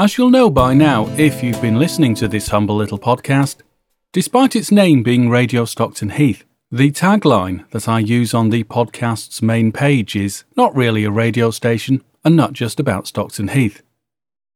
As 0.00 0.16
you'll 0.16 0.30
know 0.30 0.48
by 0.48 0.72
now, 0.72 1.06
if 1.18 1.42
you've 1.42 1.60
been 1.60 1.78
listening 1.78 2.14
to 2.14 2.26
this 2.26 2.48
humble 2.48 2.74
little 2.74 2.98
podcast, 2.98 3.56
despite 4.14 4.56
its 4.56 4.72
name 4.72 5.02
being 5.02 5.28
Radio 5.28 5.66
Stockton 5.66 6.08
Heath, 6.08 6.42
the 6.70 6.90
tagline 6.90 7.68
that 7.72 7.86
I 7.86 7.98
use 7.98 8.32
on 8.32 8.48
the 8.48 8.64
podcast's 8.64 9.42
main 9.42 9.72
page 9.72 10.16
is 10.16 10.44
not 10.56 10.74
really 10.74 11.04
a 11.04 11.10
radio 11.10 11.50
station 11.50 12.02
and 12.24 12.34
not 12.34 12.54
just 12.54 12.80
about 12.80 13.08
Stockton 13.08 13.48
Heath. 13.48 13.82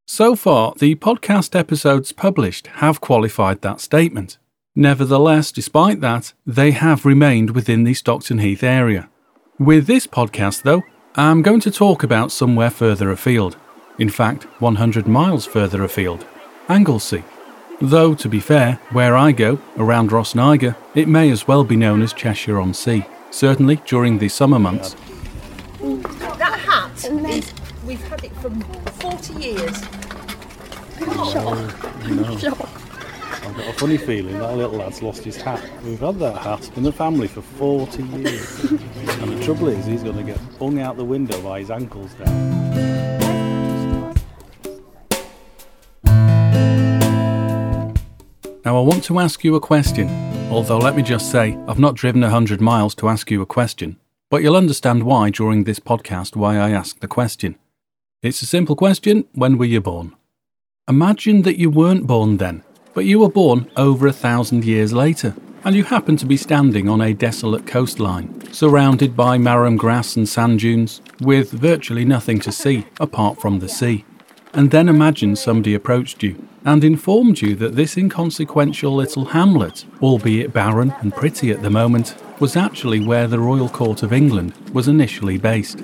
So 0.07 0.35
far, 0.35 0.73
the 0.79 0.95
podcast 0.95 1.55
episodes 1.55 2.11
published 2.11 2.69
have 2.79 3.03
qualified 3.03 3.61
that 3.61 3.83
statement. 3.83 4.39
Nevertheless, 4.75 5.53
despite 5.53 6.01
that, 6.01 6.33
they 6.47 6.71
have 6.71 7.05
remained 7.05 7.51
within 7.51 7.85
the 7.85 7.93
Stockton 7.93 8.39
Heath 8.39 8.63
area. 8.63 9.11
With 9.59 9.87
this 9.87 10.07
podcast, 10.07 10.63
though, 10.63 10.85
I'm 11.17 11.43
going 11.43 11.61
to 11.61 11.71
talk 11.71 12.03
about 12.03 12.33
somewhere 12.33 12.71
further 12.71 13.11
afield. 13.11 13.59
In 13.99 14.09
fact, 14.11 14.45
100 14.61 15.07
miles 15.07 15.47
further 15.47 15.85
afield 15.85 16.27
Anglesey. 16.69 17.23
Though, 17.81 18.15
to 18.15 18.29
be 18.29 18.41
fair, 18.41 18.81
where 18.91 19.17
I 19.17 19.31
go, 19.33 19.61
around 19.77 20.11
Rhosneigr, 20.11 20.75
it 20.95 21.07
may 21.07 21.31
as 21.31 21.47
well 21.47 21.63
be 21.63 21.77
known 21.77 22.03
as 22.03 22.13
Cheshire 22.13 22.59
on 22.61 22.75
Sea, 22.75 23.05
certainly 23.31 23.77
during 23.87 24.19
the 24.19 24.29
summer 24.29 24.59
months. 24.59 24.97
That 25.81 26.59
hat 26.59 27.05
is, 27.05 27.53
we've 27.85 28.03
had 28.09 28.25
it 28.25 28.33
for 28.37 28.51
40 28.51 29.35
years. 29.35 29.83
I've 33.45 33.57
got 33.57 33.69
a 33.69 33.73
funny 33.75 33.97
feeling 33.97 34.39
that 34.39 34.57
little 34.57 34.79
lad's 34.79 35.03
lost 35.03 35.23
his 35.23 35.37
hat. 35.37 35.63
We've 35.85 36.01
had 36.01 36.19
that 36.19 36.39
hat 36.39 36.69
in 36.77 36.83
the 36.83 36.93
family 36.93 37.29
for 37.29 37.43
40 37.43 38.03
years. 38.03 38.61
and 38.71 39.39
the 39.39 39.45
trouble 39.45 39.69
is, 39.69 39.87
he's 39.87 40.03
going 40.03 40.17
to 40.17 40.25
get 40.25 40.39
hung 40.59 40.81
out 40.81 40.97
the 40.97 41.05
window 41.05 41.41
by 41.43 41.61
his 41.61 41.71
ankles 41.71 42.13
down. 42.15 43.34
Now, 48.65 48.79
I 48.79 48.81
want 48.81 49.05
to 49.05 49.19
ask 49.19 49.45
you 49.45 49.57
a 49.57 49.61
question, 49.61 50.09
although 50.51 50.79
let 50.79 50.97
me 50.97 51.03
just 51.03 51.31
say, 51.31 51.59
I've 51.69 51.79
not 51.79 51.97
driven 51.97 52.23
100 52.23 52.63
miles 52.63 52.95
to 52.95 53.11
ask 53.11 53.31
you 53.31 53.43
a 53.43 53.47
question, 53.47 53.99
but 54.31 54.43
you'll 54.43 54.57
understand 54.57 55.03
why 55.03 55.29
during 55.29 55.65
this 55.65 55.79
podcast 55.79 56.35
why 56.35 56.57
I 56.57 56.71
ask 56.71 56.99
the 57.01 57.07
question. 57.07 57.57
It's 58.23 58.41
a 58.41 58.47
simple 58.47 58.75
question 58.75 59.27
when 59.35 59.59
were 59.59 59.67
you 59.67 59.83
born? 59.83 60.17
Imagine 60.89 61.43
that 61.43 61.59
you 61.59 61.69
weren't 61.69 62.07
born 62.07 62.39
then, 62.39 62.63
but 62.95 63.05
you 63.05 63.19
were 63.19 63.29
born 63.29 63.71
over 63.77 64.07
a 64.07 64.15
thousand 64.15 64.65
years 64.65 64.95
later, 64.95 65.35
and 65.65 65.77
you 65.77 65.85
happen 65.85 66.17
to 66.17 66.25
be 66.25 66.39
standing 66.39 66.89
on 66.89 67.03
a 67.03 67.13
desolate 67.13 67.67
coastline, 67.67 68.51
surrounded 68.51 69.15
by 69.15 69.37
marram 69.37 69.77
grass 69.77 70.17
and 70.17 70.27
sand 70.27 70.61
dunes, 70.61 71.03
with 71.21 71.51
virtually 71.51 72.07
nothing 72.07 72.41
to 72.41 72.51
see 72.51 72.87
apart 72.99 73.39
from 73.39 73.59
the 73.59 73.69
sea. 73.69 74.07
And 74.57 74.71
then 74.71 74.89
imagine 74.89 75.35
somebody 75.35 75.75
approached 75.75 76.23
you 76.23 76.47
and 76.65 76.85
informed 76.85 77.41
you 77.41 77.57
that 77.57 77.75
this 77.75 77.97
inconsequential 77.97 78.95
little 78.95 79.25
hamlet, 79.25 79.85
albeit 80.01 80.53
barren 80.53 80.95
and 81.01 81.13
pretty 81.13 81.51
at 81.51 81.63
the 81.63 81.71
moment, 81.71 82.15
was 82.39 82.57
actually 82.57 83.05
where 83.05 83.27
the 83.27 83.41
Royal 83.41 83.69
Court 83.69 84.05
of 84.05 84.13
England 84.13 84.55
was 84.73 84.87
initially 84.87 85.39
based. 85.39 85.81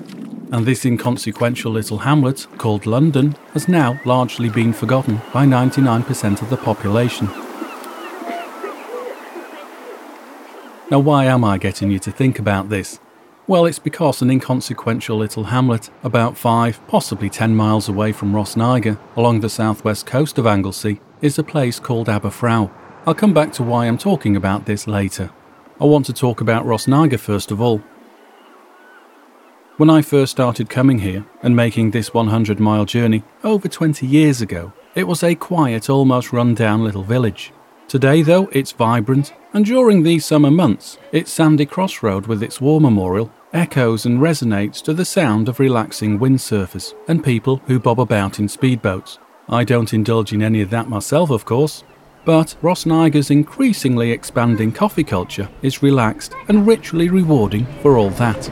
And 0.53 0.65
this 0.65 0.85
inconsequential 0.85 1.73
little 1.73 1.99
hamlet, 1.99 2.47
called 2.57 2.85
London, 2.85 3.35
has 3.53 3.67
now 3.67 3.99
largely 4.05 4.49
been 4.49 4.71
forgotten 4.71 5.21
by 5.33 5.45
99% 5.45 6.41
of 6.41 6.49
the 6.49 6.57
population. 6.57 7.27
Now, 10.89 10.99
why 10.99 11.25
am 11.25 11.43
I 11.43 11.57
getting 11.57 11.91
you 11.91 11.99
to 11.99 12.11
think 12.11 12.39
about 12.39 12.69
this? 12.69 12.99
Well, 13.51 13.65
it's 13.65 13.79
because 13.79 14.21
an 14.21 14.31
inconsequential 14.31 15.17
little 15.17 15.43
hamlet 15.43 15.89
about 16.05 16.37
five, 16.37 16.79
possibly 16.87 17.29
ten 17.29 17.53
miles 17.53 17.89
away 17.89 18.13
from 18.13 18.31
Rhosneigr, 18.31 18.97
along 19.17 19.41
the 19.41 19.49
southwest 19.49 20.05
coast 20.05 20.37
of 20.37 20.47
Anglesey, 20.47 21.01
is 21.19 21.37
a 21.37 21.43
place 21.43 21.77
called 21.77 22.07
Aberffraw. 22.07 22.71
I'll 23.05 23.13
come 23.13 23.33
back 23.33 23.51
to 23.51 23.63
why 23.63 23.87
I'm 23.87 23.97
talking 23.97 24.37
about 24.37 24.67
this 24.67 24.87
later. 24.87 25.31
I 25.81 25.83
want 25.83 26.05
to 26.05 26.13
talk 26.13 26.39
about 26.39 26.65
Rossniger 26.65 27.19
first 27.19 27.51
of 27.51 27.59
all. 27.59 27.83
When 29.75 29.89
I 29.89 30.01
first 30.01 30.31
started 30.31 30.69
coming 30.69 30.99
here 30.99 31.25
and 31.43 31.53
making 31.53 31.91
this 31.91 32.13
100 32.13 32.57
mile 32.57 32.85
journey 32.85 33.21
over 33.43 33.67
20 33.67 34.07
years 34.07 34.41
ago, 34.41 34.71
it 34.95 35.09
was 35.09 35.23
a 35.23 35.35
quiet, 35.35 35.89
almost 35.89 36.31
run 36.31 36.55
down 36.55 36.85
little 36.85 37.03
village. 37.03 37.51
Today, 37.89 38.21
though, 38.21 38.47
it's 38.53 38.71
vibrant, 38.71 39.33
and 39.51 39.65
during 39.65 40.03
these 40.03 40.25
summer 40.25 40.49
months, 40.49 40.97
its 41.11 41.33
sandy 41.33 41.65
crossroad 41.65 42.27
with 42.27 42.41
its 42.41 42.61
war 42.61 42.79
memorial 42.79 43.29
echoes 43.53 44.05
and 44.05 44.19
resonates 44.19 44.81
to 44.83 44.93
the 44.93 45.05
sound 45.05 45.49
of 45.49 45.59
relaxing 45.59 46.19
windsurfers 46.19 46.93
and 47.07 47.23
people 47.23 47.57
who 47.67 47.79
bob 47.79 47.99
about 47.99 48.39
in 48.39 48.47
speedboats. 48.47 49.17
I 49.49 49.63
don't 49.63 49.93
indulge 49.93 50.31
in 50.31 50.41
any 50.41 50.61
of 50.61 50.69
that 50.69 50.87
myself, 50.87 51.29
of 51.29 51.43
course, 51.43 51.83
but 52.23 52.55
Rhosneigr's 52.61 53.31
increasingly 53.31 54.11
expanding 54.11 54.71
coffee 54.71 55.03
culture 55.03 55.49
is 55.61 55.83
relaxed 55.83 56.33
and 56.47 56.65
richly 56.65 57.09
rewarding 57.09 57.65
for 57.81 57.97
all 57.97 58.11
that. 58.11 58.49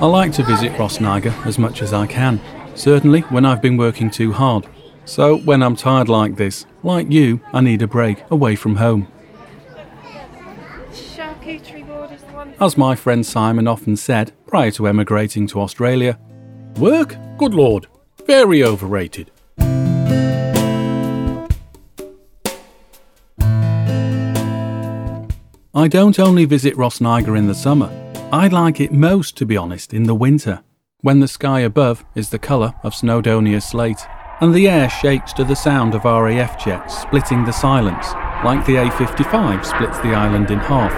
I 0.00 0.06
like 0.06 0.32
to 0.32 0.42
visit 0.42 0.72
Rhosneigr 0.72 1.46
as 1.46 1.58
much 1.58 1.82
as 1.82 1.92
I 1.92 2.06
can, 2.06 2.40
certainly 2.74 3.20
when 3.22 3.44
I've 3.44 3.62
been 3.62 3.76
working 3.76 4.10
too 4.10 4.32
hard. 4.32 4.66
So 5.04 5.38
when 5.38 5.62
I'm 5.62 5.76
tired 5.76 6.08
like 6.08 6.36
this, 6.36 6.66
like 6.82 7.10
you, 7.10 7.40
I 7.52 7.60
need 7.60 7.82
a 7.82 7.86
break 7.86 8.22
away 8.30 8.56
from 8.56 8.76
home. 8.76 9.08
Charcuterie 10.92 11.86
board 11.86 12.10
is 12.10 12.22
the 12.22 12.32
one. 12.32 12.54
As 12.60 12.76
my 12.76 12.96
friend 12.96 13.24
Simon 13.24 13.68
often 13.68 13.96
said 13.96 14.32
prior 14.46 14.70
to 14.72 14.86
emigrating 14.88 15.46
to 15.48 15.60
Australia, 15.60 16.18
work? 16.78 17.16
Good 17.38 17.54
lord, 17.54 17.86
very 18.26 18.62
overrated. 18.62 19.30
I 25.76 25.88
don't 25.88 26.18
only 26.20 26.44
visit 26.44 26.74
Rhosneigr 26.76 27.36
in 27.36 27.48
the 27.48 27.54
summer, 27.54 27.90
I 28.32 28.48
like 28.48 28.80
it 28.80 28.92
most, 28.92 29.36
to 29.36 29.46
be 29.46 29.56
honest, 29.56 29.94
in 29.94 30.04
the 30.04 30.14
winter, 30.14 30.64
when 31.02 31.20
the 31.20 31.28
sky 31.28 31.60
above 31.60 32.04
is 32.16 32.30
the 32.30 32.38
colour 32.38 32.74
of 32.82 32.92
Snowdonia 32.92 33.62
slate, 33.62 34.04
and 34.40 34.54
the 34.54 34.68
air 34.68 34.88
shakes 34.88 35.32
to 35.34 35.44
the 35.44 35.56
sound 35.56 35.94
of 35.94 36.04
RAF 36.04 36.62
jets 36.62 36.98
splitting 37.02 37.44
the 37.44 37.52
silence, 37.52 38.12
like 38.44 38.64
the 38.66 38.76
A 38.76 38.90
55 38.92 39.66
splits 39.66 39.98
the 39.98 40.14
island 40.14 40.50
in 40.50 40.58
half. 40.58 40.92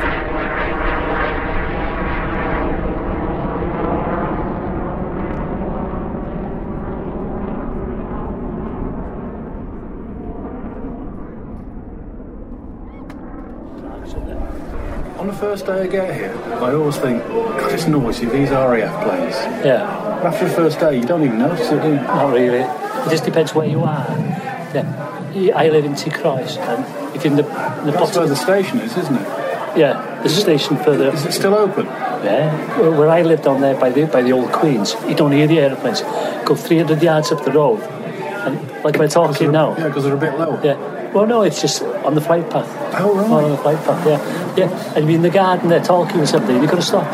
On 15.18 15.26
the 15.26 15.32
first 15.32 15.64
day 15.66 15.82
I 15.82 15.86
get 15.86 16.14
here, 16.14 16.36
I 16.60 16.74
always 16.74 16.96
think, 16.98 17.22
God, 17.26 17.72
it's 17.72 17.86
noisy, 17.86 18.26
these 18.26 18.50
RAF 18.50 19.02
planes. 19.04 19.34
Yeah, 19.64 20.18
But 20.22 20.26
after 20.34 20.46
the 20.48 20.54
first 20.54 20.78
day, 20.78 20.98
you 20.98 21.04
don't 21.04 21.24
even 21.24 21.38
notice 21.38 21.70
it, 21.70 21.80
do 21.82 21.88
you? 21.88 21.94
not 21.96 22.32
really. 22.32 22.85
It 23.06 23.10
just 23.10 23.24
depends 23.24 23.54
where 23.54 23.66
you 23.66 23.80
are. 23.84 24.04
Yeah. 24.74 25.52
I 25.54 25.68
live 25.68 25.84
in 25.84 25.94
Ty 25.94 26.10
Croes, 26.10 26.56
and 26.56 27.14
if 27.14 27.24
in 27.26 27.36
the, 27.36 27.42
the 27.42 27.92
That's 27.92 28.16
where 28.16 28.26
the 28.26 28.36
station 28.36 28.78
is, 28.80 28.96
isn't 28.96 29.16
it? 29.16 29.28
yeah, 29.76 30.20
the 30.22 30.28
station 30.30 30.78
further 30.78 31.08
Is 31.12 31.26
it 31.26 31.32
still 31.32 31.54
open? 31.54 31.84
Yeah, 31.84 32.50
where 32.98 33.10
I 33.10 33.20
lived 33.22 33.46
on 33.46 33.60
there 33.60 33.78
by 33.78 33.90
the 33.90 34.06
by 34.06 34.22
the 34.22 34.32
old 34.32 34.50
Queens, 34.50 34.94
you 35.06 35.14
don't 35.14 35.32
hear 35.32 35.46
the 35.46 35.58
aeroplanes. 35.60 36.00
Go 36.46 36.54
300 36.54 37.02
yards 37.02 37.30
up 37.32 37.44
the 37.44 37.52
road, 37.52 37.80
and 37.82 38.58
like 38.82 38.96
we're 38.98 39.08
talking 39.08 39.52
now. 39.52 39.76
Yeah, 39.76 39.88
because 39.88 40.04
they're 40.04 40.14
a 40.14 40.18
bit 40.18 40.38
low. 40.38 40.58
Yeah. 40.62 41.12
Well, 41.12 41.26
no, 41.26 41.42
it's 41.42 41.60
just 41.60 41.82
on 41.82 42.14
the 42.14 42.20
flight 42.22 42.48
path. 42.50 42.68
Oh, 42.98 43.14
right. 43.14 43.44
On 43.44 43.50
the 43.50 43.58
flight 43.58 43.78
path, 43.84 44.06
yeah. 44.06 44.56
Yeah. 44.56 44.94
And 44.96 45.06
you're 45.06 45.16
in 45.16 45.22
the 45.22 45.30
garden 45.30 45.68
they're 45.68 45.82
talking 45.84 46.20
or 46.20 46.26
something. 46.26 46.56
you've 46.60 46.70
got 46.70 46.76
to 46.76 46.82
stop. 46.82 47.06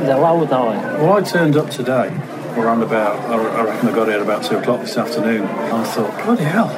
They're 0.00 0.18
loud 0.18 0.50
now. 0.50 0.70
eh? 0.70 1.02
Well, 1.02 1.12
I 1.14 1.22
turned 1.22 1.56
up 1.56 1.70
today 1.70 2.08
around 2.58 2.82
about, 2.82 3.18
I 3.30 3.34
I 3.36 3.64
reckon 3.64 3.88
I 3.88 3.94
got 3.94 4.08
here 4.08 4.22
about 4.22 4.44
two 4.44 4.56
o'clock 4.58 4.80
this 4.80 4.96
afternoon. 4.96 5.44
I 5.46 5.84
thought, 5.84 6.24
bloody 6.24 6.44
hell, 6.44 6.68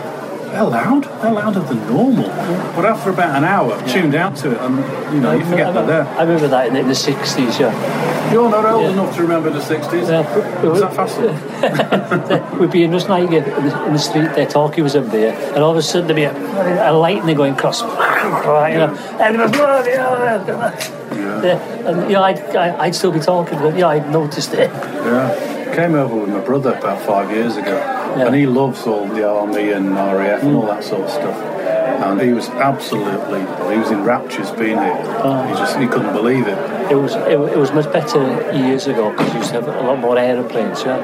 they're 0.51 0.65
loud. 0.65 1.05
They're 1.23 1.33
louder 1.33 1.61
than 1.61 1.87
normal. 1.87 2.25
But 2.75 2.87
after 2.87 3.11
about 3.11 3.37
an 3.37 3.45
hour, 3.45 3.81
tuned 3.87 4.15
out 4.15 4.37
to 4.37 4.53
it, 4.53 4.59
and 4.61 4.77
you 5.15 5.21
know, 5.21 5.33
you 5.33 5.45
forget 5.45 5.69
I, 5.69 5.73
they're 5.73 5.87
there. 5.87 6.07
I 6.07 6.23
remember 6.23 6.49
that 6.49 6.69
in 6.69 6.75
the, 6.75 6.95
60s, 6.95 7.59
yeah. 7.61 8.33
You're 8.33 8.51
not 8.51 8.65
old 8.65 8.83
Yeah. 8.83 8.91
enough 8.91 9.15
to 9.17 9.23
remember 9.23 9.51
the 9.51 9.61
60s. 9.61 10.09
Yeah. 10.09 10.73
Is 10.73 10.81
that 10.81 10.95
fast? 10.95 11.19
We'd 12.61 12.71
be 12.71 12.83
in 12.85 12.93
in 12.93 12.99
the, 12.99 13.87
in 13.87 13.93
the 13.93 13.99
street 13.99 14.35
there 14.35 14.47
talking 14.47 14.85
with 14.85 14.93
somebody, 14.93 15.23
yeah, 15.23 15.55
and 15.55 15.63
all 15.63 15.71
of 15.73 15.77
a 15.77 15.83
sudden 15.83 16.07
there'd 16.07 16.17
be 16.17 16.25
a, 16.25 16.91
a 16.91 16.93
lightning 16.93 17.37
going 17.37 17.55
across. 17.55 17.83
You 18.49 18.79
know, 18.79 18.95
and 19.21 19.37
it 19.37 19.41
was, 19.41 19.53
yeah, 21.45 21.89
and 21.89 22.03
you 22.09 22.15
know, 22.17 22.23
I'd, 22.23 22.39
I'd 22.57 22.95
still 22.95 23.13
be 23.13 23.21
talking, 23.21 23.59
but 23.59 23.77
yeah, 23.77 23.89
I'd 23.89 24.11
noticed 24.11 24.53
it. 24.55 24.71
Yeah. 24.71 25.58
Came 25.75 25.95
over 25.95 26.17
with 26.17 26.31
my 26.31 26.41
brother 26.41 26.73
about 26.75 27.01
five 27.07 27.31
years 27.31 27.57
ago, 27.57 27.77
Yeah. 28.17 28.27
and 28.27 28.35
he 28.35 28.47
loves 28.47 28.85
all 28.87 29.07
the 29.07 29.29
army 29.29 29.71
and 29.71 29.95
RAF 29.95 30.43
and 30.43 30.57
all 30.57 30.67
that 30.67 30.83
sort 30.83 31.03
of 31.03 31.11
stuff. 31.11 31.37
And 32.05 32.21
he 32.21 32.33
was 32.33 32.49
absolutely, 32.49 33.41
he 33.73 33.79
was 33.79 33.91
in 33.91 34.03
raptures 34.03 34.51
being 34.53 34.79
here. 34.79 34.97
He 35.47 35.53
just, 35.55 35.79
he 35.79 35.87
couldn't 35.87 36.13
believe 36.15 36.47
it. 36.49 36.59
It 36.91 36.97
was 36.97 37.15
it, 37.15 37.33
it 37.55 37.57
was 37.57 37.71
much 37.73 37.93
better 37.93 38.21
years 38.57 38.87
ago 38.89 39.11
because 39.11 39.33
you 39.33 39.39
used 39.39 39.51
to 39.51 39.61
have 39.63 39.69
a 39.69 39.83
lot 39.83 39.99
more 39.99 40.19
aeroplanes, 40.19 40.83
yeah. 40.83 40.97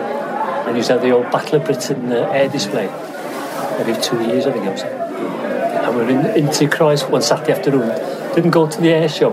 And 0.66 0.70
you 0.70 0.76
used 0.78 0.88
to 0.88 0.94
have 0.94 1.02
the 1.02 1.10
old 1.10 1.30
Battle 1.30 1.60
of 1.60 1.64
Britain 1.64 2.10
uh, 2.12 2.30
air 2.32 2.48
display 2.48 2.88
every 3.78 3.94
two 4.02 4.20
years, 4.24 4.46
I 4.46 4.52
think 4.52 4.66
it 4.66 4.70
was. 4.70 4.82
And 4.82 5.96
we 5.96 6.02
were 6.04 6.10
in, 6.10 6.46
in 6.46 6.52
Ty 6.52 6.66
Croes 6.66 7.04
one 7.04 7.22
Saturday 7.22 7.52
afternoon. 7.52 7.88
Didn't 8.34 8.50
go 8.50 8.66
to 8.68 8.80
the 8.80 8.88
air 8.90 9.08
show, 9.08 9.32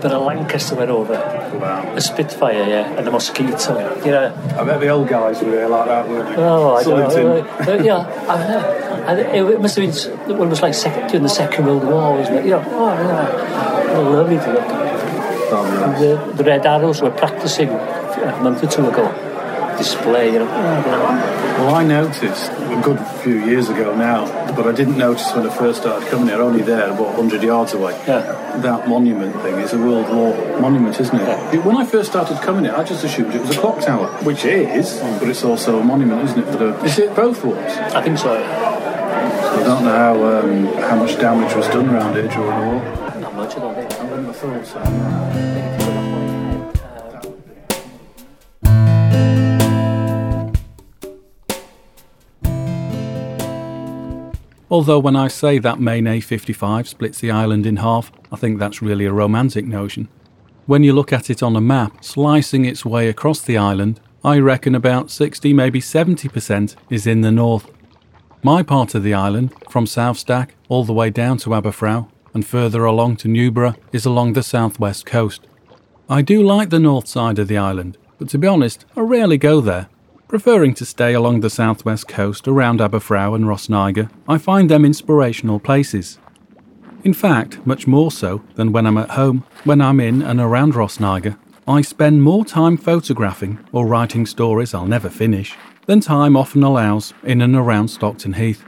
but 0.00 0.12
a 0.12 0.18
Lancaster 0.18 0.74
went 0.74 0.90
over, 0.90 1.14
Wow. 1.60 1.92
a 1.94 2.00
Spitfire, 2.00 2.64
yeah, 2.68 2.96
and 2.98 3.06
a 3.06 3.10
Mosquito. 3.10 3.78
You 4.04 4.10
know, 4.12 4.34
I 4.58 4.64
bet 4.64 4.80
the 4.80 4.88
old 4.88 5.08
guys 5.08 5.42
were 5.42 5.50
there 5.50 5.68
like 5.68 5.86
that, 5.86 6.08
weren't 6.08 6.28
they? 6.36 6.42
Oh, 6.42 6.74
I 6.74 6.82
don't 6.84 6.98
know. 7.66 7.82
Yeah, 7.82 7.98
I, 8.28 9.12
I, 9.12 9.20
it 9.20 9.60
must 9.60 9.76
have 9.76 10.26
been 10.26 10.38
when 10.38 10.48
it 10.48 10.50
was 10.50 10.62
like 10.62 10.74
second, 10.74 11.08
during 11.08 11.22
the 11.22 11.28
Second 11.28 11.66
World 11.66 11.84
War, 11.84 12.16
wasn't 12.16 12.38
it? 12.38 12.44
You 12.44 12.52
know, 12.52 12.64
oh, 12.66 12.92
yeah. 12.94 13.96
What 13.98 14.12
lovely 14.12 14.36
to 14.38 14.52
look 14.52 14.62
at. 14.62 15.98
The, 15.98 16.32
the 16.36 16.44
Red 16.44 16.64
Arrows 16.64 17.02
were 17.02 17.10
practicing 17.10 17.68
a 17.70 18.38
month 18.42 18.62
or 18.62 18.68
two 18.68 18.88
ago. 18.88 19.08
Display, 19.80 20.32
you 20.34 20.40
know. 20.40 20.44
Well, 20.44 21.74
I 21.74 21.82
noticed 21.84 22.50
a 22.52 22.80
good 22.84 23.00
few 23.22 23.42
years 23.46 23.70
ago 23.70 23.96
now, 23.96 24.26
but 24.54 24.66
I 24.66 24.72
didn't 24.72 24.98
notice 24.98 25.32
when 25.34 25.46
I 25.48 25.56
first 25.56 25.80
started 25.80 26.06
coming 26.10 26.28
here, 26.28 26.42
only 26.42 26.60
there, 26.60 26.90
about 26.90 27.16
100 27.16 27.42
yards 27.42 27.72
away. 27.72 27.92
Yeah. 28.06 28.20
That 28.58 28.86
monument 28.88 29.34
thing 29.40 29.54
is 29.54 29.72
a 29.72 29.78
World 29.78 30.14
War 30.14 30.60
monument, 30.60 31.00
isn't 31.00 31.16
it? 31.16 31.26
Yeah. 31.26 31.64
When 31.64 31.78
I 31.78 31.86
first 31.86 32.10
started 32.10 32.36
coming 32.42 32.64
here, 32.64 32.74
I 32.74 32.84
just 32.84 33.04
assumed 33.04 33.34
it 33.34 33.40
was 33.40 33.56
a 33.56 33.60
clock 33.60 33.80
tower, 33.80 34.08
which 34.22 34.44
it 34.44 34.68
is, 34.68 35.00
but 35.18 35.28
it's 35.28 35.44
also 35.44 35.80
a 35.80 35.82
monument, 35.82 36.24
isn't 36.24 36.40
it? 36.40 36.52
For 36.52 36.58
the, 36.58 36.84
is 36.84 36.98
it 36.98 37.16
both 37.16 37.42
wars? 37.42 37.56
I 37.58 38.02
think 38.02 38.18
so. 38.18 38.34
I 38.34 39.62
don't 39.64 39.82
know 39.84 39.96
how, 39.96 40.40
um, 40.40 40.66
how 40.88 40.96
much 40.96 41.18
damage 41.18 41.54
was 41.56 41.66
done 41.68 41.88
around 41.88 42.14
here 42.16 42.28
during 42.28 42.60
the 42.60 42.66
war. 42.66 43.20
Not 43.20 43.34
much, 43.34 43.56
I 43.56 43.60
don't 43.60 43.74
think. 43.74 43.92
I 43.98 44.04
wouldn't 44.04 44.26
have 44.26 44.36
thought 44.36 44.66
so. 44.66 45.79
Although 54.70 55.00
when 55.00 55.16
I 55.16 55.26
say 55.26 55.58
that 55.58 55.80
main 55.80 56.04
A55 56.04 56.86
splits 56.86 57.18
the 57.18 57.32
island 57.32 57.66
in 57.66 57.78
half, 57.78 58.12
I 58.30 58.36
think 58.36 58.58
that's 58.58 58.80
really 58.80 59.04
a 59.04 59.12
romantic 59.12 59.66
notion. 59.66 60.08
When 60.66 60.84
you 60.84 60.92
look 60.92 61.12
at 61.12 61.28
it 61.28 61.42
on 61.42 61.56
a 61.56 61.60
map, 61.60 62.04
slicing 62.04 62.64
its 62.64 62.84
way 62.84 63.08
across 63.08 63.40
the 63.40 63.58
island, 63.58 63.98
I 64.22 64.38
reckon 64.38 64.76
about 64.76 65.10
60, 65.10 65.52
maybe 65.52 65.80
70% 65.80 66.76
is 66.88 67.06
in 67.06 67.22
the 67.22 67.32
north. 67.32 67.68
My 68.44 68.62
part 68.62 68.94
of 68.94 69.02
the 69.02 69.12
island, 69.14 69.52
from 69.68 69.86
South 69.86 70.18
Stack 70.18 70.54
all 70.68 70.84
the 70.84 70.92
way 70.92 71.10
down 71.10 71.38
to 71.38 71.50
Aberffraw 71.50 72.08
and 72.32 72.46
further 72.46 72.84
along 72.84 73.16
to 73.16 73.28
Newborough, 73.28 73.76
is 73.92 74.06
along 74.06 74.34
the 74.34 74.42
southwest 74.44 75.04
coast. 75.04 75.48
I 76.08 76.22
do 76.22 76.42
like 76.42 76.70
the 76.70 76.78
north 76.78 77.08
side 77.08 77.40
of 77.40 77.48
the 77.48 77.58
island, 77.58 77.98
but 78.18 78.28
to 78.28 78.38
be 78.38 78.46
honest, 78.46 78.84
I 78.96 79.00
rarely 79.00 79.36
go 79.36 79.60
there. 79.60 79.88
Preferring 80.30 80.74
to 80.74 80.86
stay 80.86 81.12
along 81.12 81.40
the 81.40 81.50
southwest 81.50 82.06
coast 82.06 82.46
around 82.46 82.78
Aberffraw 82.78 83.34
and 83.34 83.46
Rhosneigr, 83.46 84.08
I 84.28 84.38
find 84.38 84.70
them 84.70 84.84
inspirational 84.84 85.58
places. 85.58 86.20
In 87.02 87.12
fact, 87.14 87.58
much 87.66 87.88
more 87.88 88.12
so 88.12 88.44
than 88.54 88.70
when 88.70 88.86
I'm 88.86 88.96
at 88.96 89.10
home, 89.10 89.42
when 89.64 89.80
I'm 89.80 89.98
in 89.98 90.22
and 90.22 90.38
around 90.38 90.74
Rhosneigr, 90.74 91.36
I 91.66 91.80
spend 91.80 92.22
more 92.22 92.44
time 92.44 92.76
photographing 92.76 93.58
or 93.72 93.88
writing 93.88 94.24
stories 94.24 94.72
I'll 94.72 94.86
never 94.86 95.10
finish 95.10 95.56
than 95.86 95.98
time 95.98 96.36
often 96.36 96.62
allows 96.62 97.12
in 97.24 97.42
and 97.42 97.56
around 97.56 97.88
Stockton 97.88 98.34
Heath. 98.34 98.64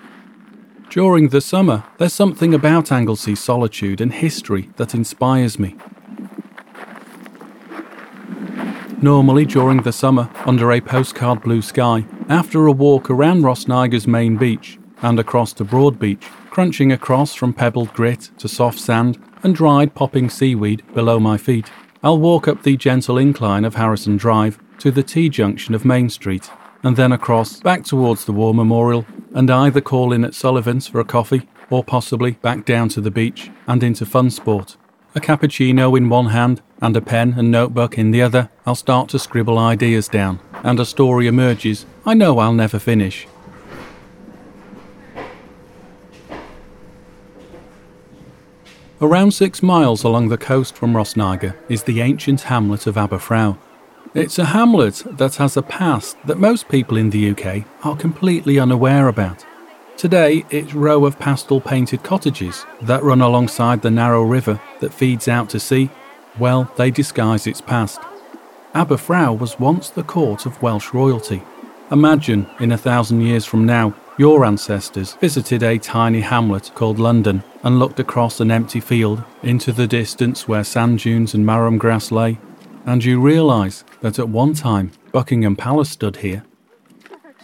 During 0.90 1.28
the 1.28 1.40
summer, 1.40 1.84
there's 1.98 2.12
something 2.12 2.52
about 2.52 2.90
Anglesey's 2.90 3.38
solitude 3.38 4.00
and 4.00 4.12
history 4.12 4.70
that 4.78 4.96
inspires 4.96 5.60
me. 5.60 5.76
Normally 9.02 9.46
during 9.46 9.82
the 9.82 9.92
summer, 9.92 10.30
under 10.46 10.70
a 10.70 10.80
postcard 10.80 11.42
blue 11.42 11.60
sky, 11.60 12.06
after 12.28 12.68
a 12.68 12.72
walk 12.72 13.10
around 13.10 13.42
Rhosneigr's 13.42 14.06
main 14.06 14.36
beach 14.36 14.78
and 15.02 15.18
across 15.18 15.52
to 15.54 15.64
Broad 15.64 15.98
Beach, 15.98 16.24
crunching 16.50 16.92
across 16.92 17.34
from 17.34 17.52
pebbled 17.52 17.92
grit 17.94 18.30
to 18.38 18.48
soft 18.48 18.78
sand 18.78 19.18
and 19.42 19.56
dried 19.56 19.96
popping 19.96 20.30
seaweed 20.30 20.84
below 20.94 21.18
my 21.18 21.36
feet, 21.36 21.68
I'll 22.04 22.20
walk 22.20 22.46
up 22.46 22.62
the 22.62 22.76
gentle 22.76 23.18
incline 23.18 23.64
of 23.64 23.74
Harrison 23.74 24.16
Drive 24.16 24.60
to 24.78 24.92
the 24.92 25.02
T 25.02 25.28
junction 25.28 25.74
of 25.74 25.84
Main 25.84 26.08
Street, 26.08 26.48
and 26.84 26.94
then 26.94 27.10
across 27.10 27.58
back 27.58 27.82
towards 27.82 28.24
the 28.24 28.32
War 28.32 28.54
Memorial, 28.54 29.04
and 29.34 29.50
either 29.50 29.80
call 29.80 30.12
in 30.12 30.24
at 30.24 30.34
Sullivan's 30.34 30.86
for 30.86 31.00
a 31.00 31.04
coffee, 31.04 31.48
or 31.70 31.82
possibly 31.82 32.32
back 32.32 32.64
down 32.64 32.88
to 32.90 33.00
the 33.00 33.10
beach 33.10 33.50
and 33.66 33.82
into 33.82 34.04
Funsport. 34.04 34.76
A 35.14 35.20
cappuccino 35.20 35.94
in 35.94 36.08
one 36.08 36.28
hand 36.28 36.62
and 36.80 36.96
a 36.96 37.02
pen 37.02 37.34
and 37.36 37.50
notebook 37.50 37.98
in 37.98 38.12
the 38.12 38.22
other, 38.22 38.48
I'll 38.64 38.74
start 38.74 39.10
to 39.10 39.18
scribble 39.18 39.58
ideas 39.58 40.08
down, 40.08 40.40
and 40.64 40.80
a 40.80 40.86
story 40.86 41.26
emerges 41.26 41.84
I 42.06 42.14
know 42.14 42.38
I'll 42.38 42.54
never 42.54 42.78
finish. 42.78 43.28
Around 49.02 49.32
six 49.32 49.62
miles 49.62 50.02
along 50.02 50.28
the 50.28 50.38
coast 50.38 50.76
from 50.76 50.94
Rhosneigr 50.94 51.56
is 51.68 51.82
the 51.82 52.00
ancient 52.00 52.42
hamlet 52.42 52.86
of 52.86 52.94
Aberffraw. 52.94 53.58
It's 54.14 54.38
a 54.38 54.46
hamlet 54.46 55.02
that 55.18 55.36
has 55.36 55.58
a 55.58 55.62
past 55.62 56.16
that 56.24 56.38
most 56.38 56.68
people 56.70 56.96
in 56.96 57.10
the 57.10 57.30
UK 57.32 57.64
are 57.84 57.96
completely 57.96 58.58
unaware 58.58 59.08
about. 59.08 59.44
Today, 60.02 60.44
its 60.50 60.74
row 60.74 61.04
of 61.06 61.16
pastel 61.20 61.60
painted 61.60 62.02
cottages 62.02 62.66
that 62.80 63.04
run 63.04 63.20
alongside 63.20 63.82
the 63.82 63.90
narrow 63.92 64.24
river 64.24 64.60
that 64.80 64.92
feeds 64.92 65.28
out 65.28 65.48
to 65.50 65.60
sea, 65.60 65.90
well, 66.40 66.68
they 66.76 66.90
disguise 66.90 67.46
its 67.46 67.60
past. 67.60 68.00
Aberffraw 68.74 69.38
was 69.38 69.60
once 69.60 69.90
the 69.90 70.02
court 70.02 70.44
of 70.44 70.60
Welsh 70.60 70.92
royalty. 70.92 71.44
Imagine, 71.92 72.48
in 72.58 72.72
a 72.72 72.76
thousand 72.76 73.20
years 73.20 73.44
from 73.44 73.64
now, 73.64 73.94
your 74.18 74.44
ancestors 74.44 75.12
visited 75.20 75.62
a 75.62 75.78
tiny 75.78 76.22
hamlet 76.22 76.72
called 76.74 76.98
London 76.98 77.44
and 77.62 77.78
looked 77.78 78.00
across 78.00 78.40
an 78.40 78.50
empty 78.50 78.80
field 78.80 79.22
into 79.44 79.70
the 79.70 79.86
distance 79.86 80.48
where 80.48 80.64
sand 80.64 80.98
dunes 80.98 81.32
and 81.32 81.46
marram 81.46 81.78
grass 81.78 82.10
lay, 82.10 82.40
and 82.84 83.04
you 83.04 83.20
realise 83.20 83.84
that 84.00 84.18
at 84.18 84.28
one 84.28 84.52
time 84.52 84.90
Buckingham 85.12 85.54
Palace 85.54 85.90
stood 85.90 86.16
here. 86.16 86.42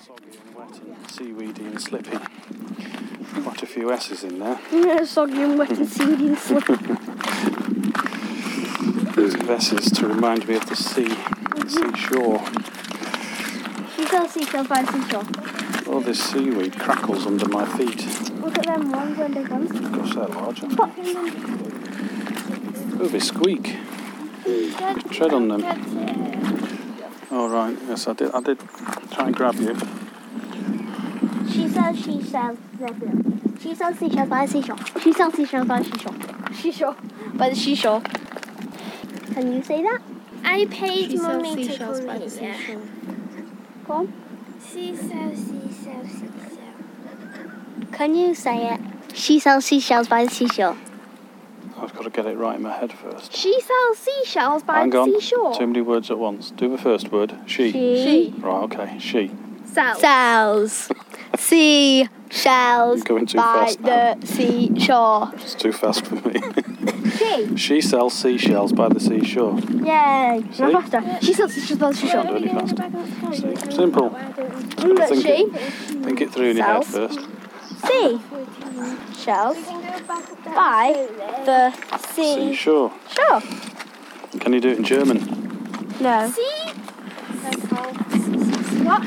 Soggy 0.05 0.37
and 0.45 0.55
wet 0.57 0.81
and 0.81 1.09
seaweedy 1.09 1.65
and 1.65 1.81
slippy 1.81 2.19
few 3.79 3.93
S's 3.93 4.25
in 4.25 4.41
there. 4.41 4.59
Yeah, 4.73 5.05
soggy 5.05 5.41
and 5.41 5.57
wet 5.57 5.71
and 5.71 5.89
seedy 5.89 6.29
and 6.29 6.39
slippery. 6.39 6.77
Those 9.15 9.73
are 9.73 9.81
to 9.97 10.09
remind 10.09 10.49
me 10.49 10.57
of 10.57 10.67
the 10.67 10.75
sea, 10.75 11.05
mm-hmm. 11.05 11.61
the 11.61 11.71
seashore. 11.71 12.43
You 13.99 14.07
can't 14.07 14.31
see 14.31 14.41
yourself 14.41 14.69
by 14.69 14.85
seashore. 14.85 15.95
All 15.95 16.01
this 16.01 16.21
seaweed 16.21 16.77
crackles 16.77 17.27
under 17.27 17.49
my 17.49 17.65
feet. 17.77 18.05
Look 18.41 18.59
at 18.59 18.67
them 18.67 18.91
ones 18.91 19.17
when 19.17 19.33
they 19.33 19.45
come. 19.45 19.63
Of 19.63 19.93
Gosh, 19.93 20.15
they're 20.15 20.27
large. 20.27 20.61
Oh, 23.01 23.09
they 23.09 23.21
squeak. 23.21 23.77
Tread 25.11 25.33
on 25.33 25.49
them. 25.49 25.65
All 27.31 27.45
oh, 27.45 27.49
right. 27.49 27.79
Yes, 27.87 28.09
I 28.09 28.13
did. 28.15 28.33
I 28.33 28.41
did 28.41 28.59
try 29.13 29.27
and 29.27 29.37
grab 29.37 29.55
you. 29.55 29.77
She 31.49 31.69
says. 31.69 31.97
She 32.05 32.23
says. 32.23 32.57
3634 33.59 34.77
3634 35.01 36.55
seashore. 36.55 36.97
By 37.35 37.51
the 37.51 37.57
seashore. 37.57 38.01
Can 39.35 39.53
you 39.53 39.63
say 39.63 39.83
that? 39.83 40.01
I 40.45 40.67
paid 40.67 41.11
she 41.11 41.17
mommy 41.19 41.57
to 41.57 41.65
seashells 41.65 42.01
by 42.03 42.19
the 42.19 42.31
seashore. 42.31 42.81
Go 43.87 43.93
on. 43.93 44.13
Can 47.93 48.15
you 48.15 48.35
say 48.35 48.75
it? 48.75 48.81
She 49.15 49.41
sells 49.41 49.65
seashells 49.65 50.07
by 50.09 50.25
the 50.25 50.31
seashore. 50.31 50.77
I've 51.77 51.95
got 51.95 52.05
to 52.05 52.11
get 52.11 52.27
it 52.27 52.37
right 52.37 52.57
in 52.57 52.63
my 52.63 52.73
head 52.73 52.93
first. 52.93 53.33
She 53.35 53.61
sells 53.61 53.99
seashells 53.99 54.63
by 54.63 54.81
Hang 54.81 54.91
the 54.91 54.99
on. 54.99 55.13
seashore. 55.21 55.55
Too 55.55 55.67
many 55.67 55.81
words 55.81 56.11
at 56.11 56.19
once. 56.19 56.51
Do 56.53 56.69
the 56.71 56.79
first 56.79 57.11
word. 57.11 57.35
She. 57.47 57.73
She. 57.73 58.33
she. 58.33 58.35
Right, 58.41 58.63
okay. 58.65 58.99
She. 58.99 59.31
Sells. 59.65 60.01
Sells. 60.01 60.93
You're 62.31 62.97
going 63.05 63.27
too 63.27 63.39
by 63.39 63.43
fast 63.67 63.81
now. 63.81 64.15
the 64.15 64.27
seashore. 64.27 65.31
It's 65.35 65.55
too 65.55 65.73
fast 65.73 66.07
for 66.07 66.17
me. 66.29 66.41
She. 67.19 67.57
she 67.57 67.81
sells 67.81 68.15
seashells 68.15 68.73
by 68.73 68.89
the 68.89 69.01
seashore. 69.01 69.59
Yay. 69.59 70.45
See? 70.53 70.63
No 70.63 70.81
faster. 70.83 71.03
She 71.25 71.33
sells 71.33 71.53
seashells 71.53 71.79
by 71.81 71.89
the 71.91 71.97
seashore. 71.97 72.23
Don't 72.23 72.43
do 72.43 72.49
any 72.49 72.61
faster. 72.61 73.65
See? 73.67 73.71
Simple. 73.75 74.11
Mm, 74.11 75.09
Think 75.09 75.23
she 75.23 75.29
it, 75.33 76.05
think 76.05 76.21
it 76.21 76.31
through 76.31 76.51
in 76.51 76.57
your 76.59 76.67
head 76.67 76.85
Sells. 76.85 77.17
first. 77.17 77.27
sea 77.87 78.21
shells 79.21 79.57
by 80.45 81.09
the 81.45 81.73
sea 82.13 82.51
Seashore. 82.55 82.93
shore. 83.09 83.41
Can 84.39 84.53
you 84.53 84.61
do 84.61 84.69
it 84.69 84.79
in 84.79 84.85
German? 84.85 85.19
No. 86.01 86.31
See? 86.31 86.43
What? 88.85 89.03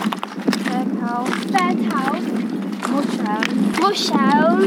Berghaus. 0.65 1.29
Berghaus. 1.51 2.60
Muscheln. 2.91 3.47
Muscheln. 3.79 4.61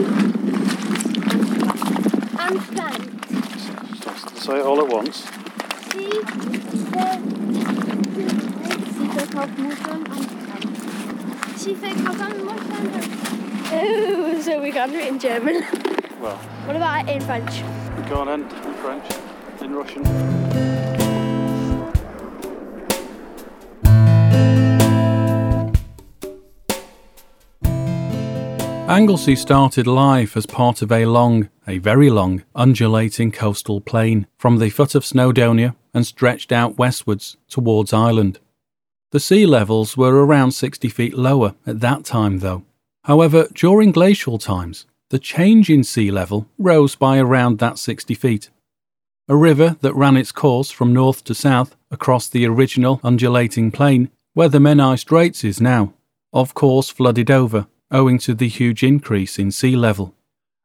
And 2.38 2.62
front. 2.62 3.02
Say 4.40 4.58
it 4.58 4.64
all 4.66 4.80
at 4.80 4.88
once. 4.88 5.24
See 5.92 6.20
verkauft 9.08 9.58
Muscheln 9.58 10.02
und 10.06 10.30
Front. 10.44 10.66
she 11.62 11.74
verkauft 11.74 12.20
an 12.20 12.44
Muscheln. 12.44 12.90
Oh, 13.72 14.40
so 14.40 14.60
we 14.60 14.70
can't 14.72 14.92
do 14.92 14.98
it 14.98 15.08
in 15.08 15.18
German. 15.18 15.62
Well, 16.20 16.38
What 16.66 16.76
about 16.76 17.08
in 17.08 17.20
French? 17.20 17.62
go 18.08 18.16
on 18.20 18.26
then, 18.26 18.42
in 18.42 18.74
French, 18.82 19.04
in 19.60 19.74
Russian. 19.74 20.43
Anglesey 28.94 29.34
started 29.34 29.88
life 29.88 30.36
as 30.36 30.46
part 30.46 30.80
of 30.80 30.92
a 30.92 31.04
long, 31.06 31.48
a 31.66 31.78
very 31.78 32.10
long, 32.10 32.44
undulating 32.54 33.32
coastal 33.32 33.80
plain 33.80 34.28
from 34.38 34.58
the 34.60 34.70
foot 34.70 34.94
of 34.94 35.02
Snowdonia 35.02 35.74
and 35.92 36.06
stretched 36.06 36.52
out 36.52 36.78
westwards 36.78 37.36
towards 37.48 37.92
Ireland. 37.92 38.38
The 39.10 39.18
sea 39.18 39.46
levels 39.46 39.96
were 39.96 40.24
around 40.24 40.52
60 40.52 40.88
feet 40.90 41.14
lower 41.14 41.56
at 41.66 41.80
that 41.80 42.04
time, 42.04 42.38
though. 42.38 42.62
However, 43.02 43.48
during 43.52 43.90
glacial 43.90 44.38
times, 44.38 44.86
the 45.10 45.18
change 45.18 45.68
in 45.68 45.82
sea 45.82 46.12
level 46.12 46.46
rose 46.56 46.94
by 46.94 47.18
around 47.18 47.58
that 47.58 47.80
60 47.80 48.14
feet. 48.14 48.50
A 49.26 49.34
river 49.34 49.76
that 49.80 49.94
ran 49.94 50.16
its 50.16 50.30
course 50.30 50.70
from 50.70 50.92
north 50.92 51.24
to 51.24 51.34
south 51.34 51.74
across 51.90 52.28
the 52.28 52.46
original 52.46 53.00
undulating 53.02 53.72
plain, 53.72 54.12
where 54.34 54.48
the 54.48 54.60
Menai 54.60 54.96
Straits 55.00 55.42
is 55.42 55.60
now, 55.60 55.94
of 56.32 56.54
course 56.54 56.90
flooded 56.90 57.28
over 57.28 57.66
owing 57.94 58.18
to 58.18 58.34
the 58.34 58.48
huge 58.48 58.82
increase 58.82 59.38
in 59.38 59.52
sea 59.52 59.76
level. 59.76 60.12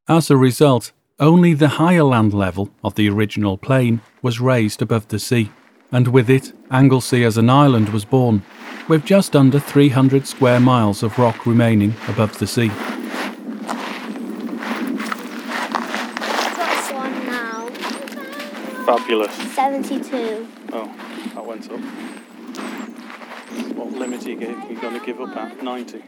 As 0.08 0.32
a 0.32 0.36
result, 0.36 0.92
only 1.20 1.54
the 1.54 1.68
higher 1.78 2.04
land 2.04 2.34
level 2.34 2.72
of 2.84 2.96
the 2.96 3.08
original 3.08 3.56
plain 3.56 4.02
was 4.24 4.40
raised 4.40 4.82
above 4.82 5.08
the 5.10 5.20
sea, 5.20 5.52
and 5.92 6.08
with 6.08 6.28
it, 6.28 6.52
Anglesey 6.72 7.24
as 7.24 7.38
an 7.38 7.48
island 7.50 7.90
was 7.90 8.04
born, 8.04 8.42
with 8.88 9.06
just 9.06 9.36
under 9.36 9.60
300 9.60 10.26
square 10.26 10.60
miles 10.60 11.04
of 11.04 11.20
rock 11.20 11.46
remaining 11.46 11.94
above 12.08 12.40
the 12.40 12.48
sea. 12.48 12.70
What's 16.58 16.92
one 16.92 17.26
now? 17.28 17.68
Fabulous. 18.88 19.36
72. 19.54 20.48
Oh, 20.74 20.92
that 21.36 21.46
went 21.46 21.70
up. 21.70 21.80
What 23.76 23.92
limit 23.94 24.26
are 24.26 24.30
you, 24.32 24.40
gi- 24.40 24.74
you 24.74 24.82
going 24.82 25.00
to 25.00 25.06
give 25.06 25.22
up 25.22 25.38
at? 25.38 25.62
90. 25.62 26.02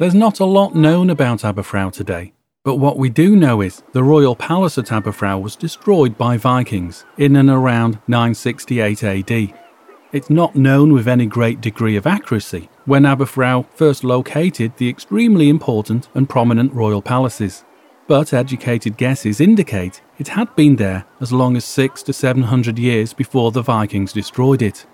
There's 0.00 0.14
not 0.14 0.40
a 0.40 0.46
lot 0.46 0.74
known 0.74 1.10
about 1.10 1.40
Aberffraw 1.40 1.92
today, 1.92 2.32
but 2.64 2.76
what 2.76 2.96
we 2.96 3.10
do 3.10 3.36
know 3.36 3.60
is 3.60 3.82
the 3.92 4.02
royal 4.02 4.34
palace 4.34 4.78
at 4.78 4.86
Aberffraw 4.86 5.42
was 5.42 5.56
destroyed 5.56 6.16
by 6.16 6.38
Vikings 6.38 7.04
in 7.18 7.36
and 7.36 7.50
around 7.50 7.98
968 8.08 9.04
AD. 9.04 9.52
It's 10.10 10.30
not 10.30 10.56
known 10.56 10.94
with 10.94 11.06
any 11.06 11.26
great 11.26 11.60
degree 11.60 11.96
of 11.96 12.06
accuracy 12.06 12.70
when 12.86 13.02
Aberffraw 13.02 13.66
first 13.74 14.02
located 14.02 14.74
the 14.78 14.88
extremely 14.88 15.50
important 15.50 16.08
and 16.14 16.30
prominent 16.30 16.72
royal 16.72 17.02
palaces, 17.02 17.66
but 18.06 18.32
educated 18.32 18.96
guesses 18.96 19.38
indicate 19.38 20.00
it 20.18 20.28
had 20.28 20.56
been 20.56 20.76
there 20.76 21.04
as 21.20 21.30
long 21.30 21.58
as 21.58 21.66
six 21.66 22.02
to 22.04 22.14
seven 22.14 22.44
hundred 22.44 22.78
years 22.78 23.12
before 23.12 23.52
the 23.52 23.60
Vikings 23.60 24.14
destroyed 24.14 24.62
it. 24.62 24.86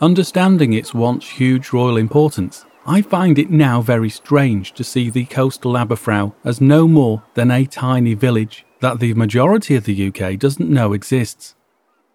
Understanding 0.00 0.72
its 0.72 0.94
once 0.94 1.28
huge 1.28 1.72
royal 1.72 1.96
importance, 1.96 2.64
I 2.86 3.00
find 3.00 3.38
it 3.38 3.50
now 3.50 3.80
very 3.80 4.10
strange 4.10 4.72
to 4.74 4.84
see 4.84 5.08
the 5.08 5.24
coastal 5.24 5.72
Aberffraw 5.72 6.34
as 6.44 6.60
no 6.60 6.86
more 6.86 7.22
than 7.32 7.50
a 7.50 7.64
tiny 7.64 8.12
village 8.12 8.66
that 8.80 9.00
the 9.00 9.14
majority 9.14 9.74
of 9.74 9.84
the 9.84 10.08
UK 10.08 10.38
doesn't 10.38 10.68
know 10.68 10.92
exists. 10.92 11.54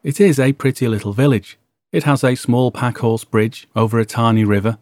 It 0.04 0.22
is 0.22 0.40
a 0.40 0.54
pretty 0.54 0.88
little 0.88 1.12
village. 1.12 1.58
It 1.92 2.04
has 2.04 2.24
a 2.24 2.36
small 2.36 2.72
packhorse 2.72 3.24
bridge 3.24 3.68
over 3.76 3.98
a 3.98 4.06
tiny 4.06 4.44
river. 4.44 4.78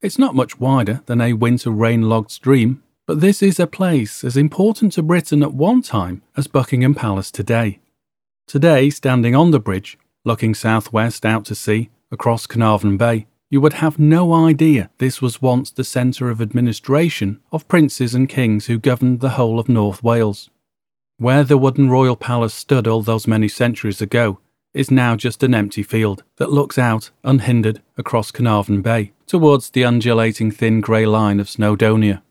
It's 0.00 0.18
not 0.18 0.36
much 0.36 0.60
wider 0.60 1.02
than 1.06 1.20
a 1.20 1.32
winter 1.32 1.70
rain 1.70 2.02
logged 2.02 2.30
stream, 2.30 2.84
but 3.04 3.20
this 3.20 3.42
is 3.42 3.58
a 3.58 3.66
place 3.66 4.22
as 4.22 4.36
important 4.36 4.92
to 4.92 5.02
Britain 5.02 5.42
at 5.42 5.54
one 5.54 5.82
time 5.82 6.22
as 6.36 6.46
Buckingham 6.46 6.94
Palace 6.94 7.32
today. 7.32 7.80
Today, 8.46 8.90
standing 8.90 9.34
on 9.34 9.50
the 9.50 9.58
bridge, 9.58 9.98
looking 10.24 10.54
southwest 10.54 11.26
out 11.26 11.44
to 11.46 11.56
sea 11.56 11.90
across 12.12 12.46
Carnarvon 12.46 12.96
Bay, 12.96 13.26
you 13.48 13.60
would 13.60 13.74
have 13.74 13.98
no 13.98 14.32
idea 14.34 14.90
this 14.98 15.22
was 15.22 15.40
once 15.40 15.70
the 15.70 15.84
centre 15.84 16.30
of 16.30 16.40
administration 16.40 17.40
of 17.52 17.68
princes 17.68 18.14
and 18.14 18.28
kings 18.28 18.66
who 18.66 18.78
governed 18.78 19.20
the 19.20 19.30
whole 19.30 19.60
of 19.60 19.68
North 19.68 20.02
Wales. 20.02 20.50
Where 21.18 21.44
the 21.44 21.56
wooden 21.56 21.88
royal 21.88 22.16
palace 22.16 22.54
stood 22.54 22.86
all 22.86 23.02
those 23.02 23.26
many 23.26 23.48
centuries 23.48 24.02
ago 24.02 24.40
is 24.74 24.90
now 24.90 25.16
just 25.16 25.42
an 25.42 25.54
empty 25.54 25.82
field 25.82 26.22
that 26.36 26.52
looks 26.52 26.76
out 26.76 27.10
unhindered 27.24 27.80
across 27.96 28.30
Carnarvon 28.30 28.82
Bay 28.82 29.12
towards 29.26 29.70
the 29.70 29.84
undulating 29.84 30.50
thin 30.50 30.80
grey 30.80 31.06
line 31.06 31.40
of 31.40 31.46
Snowdonia. 31.46 32.22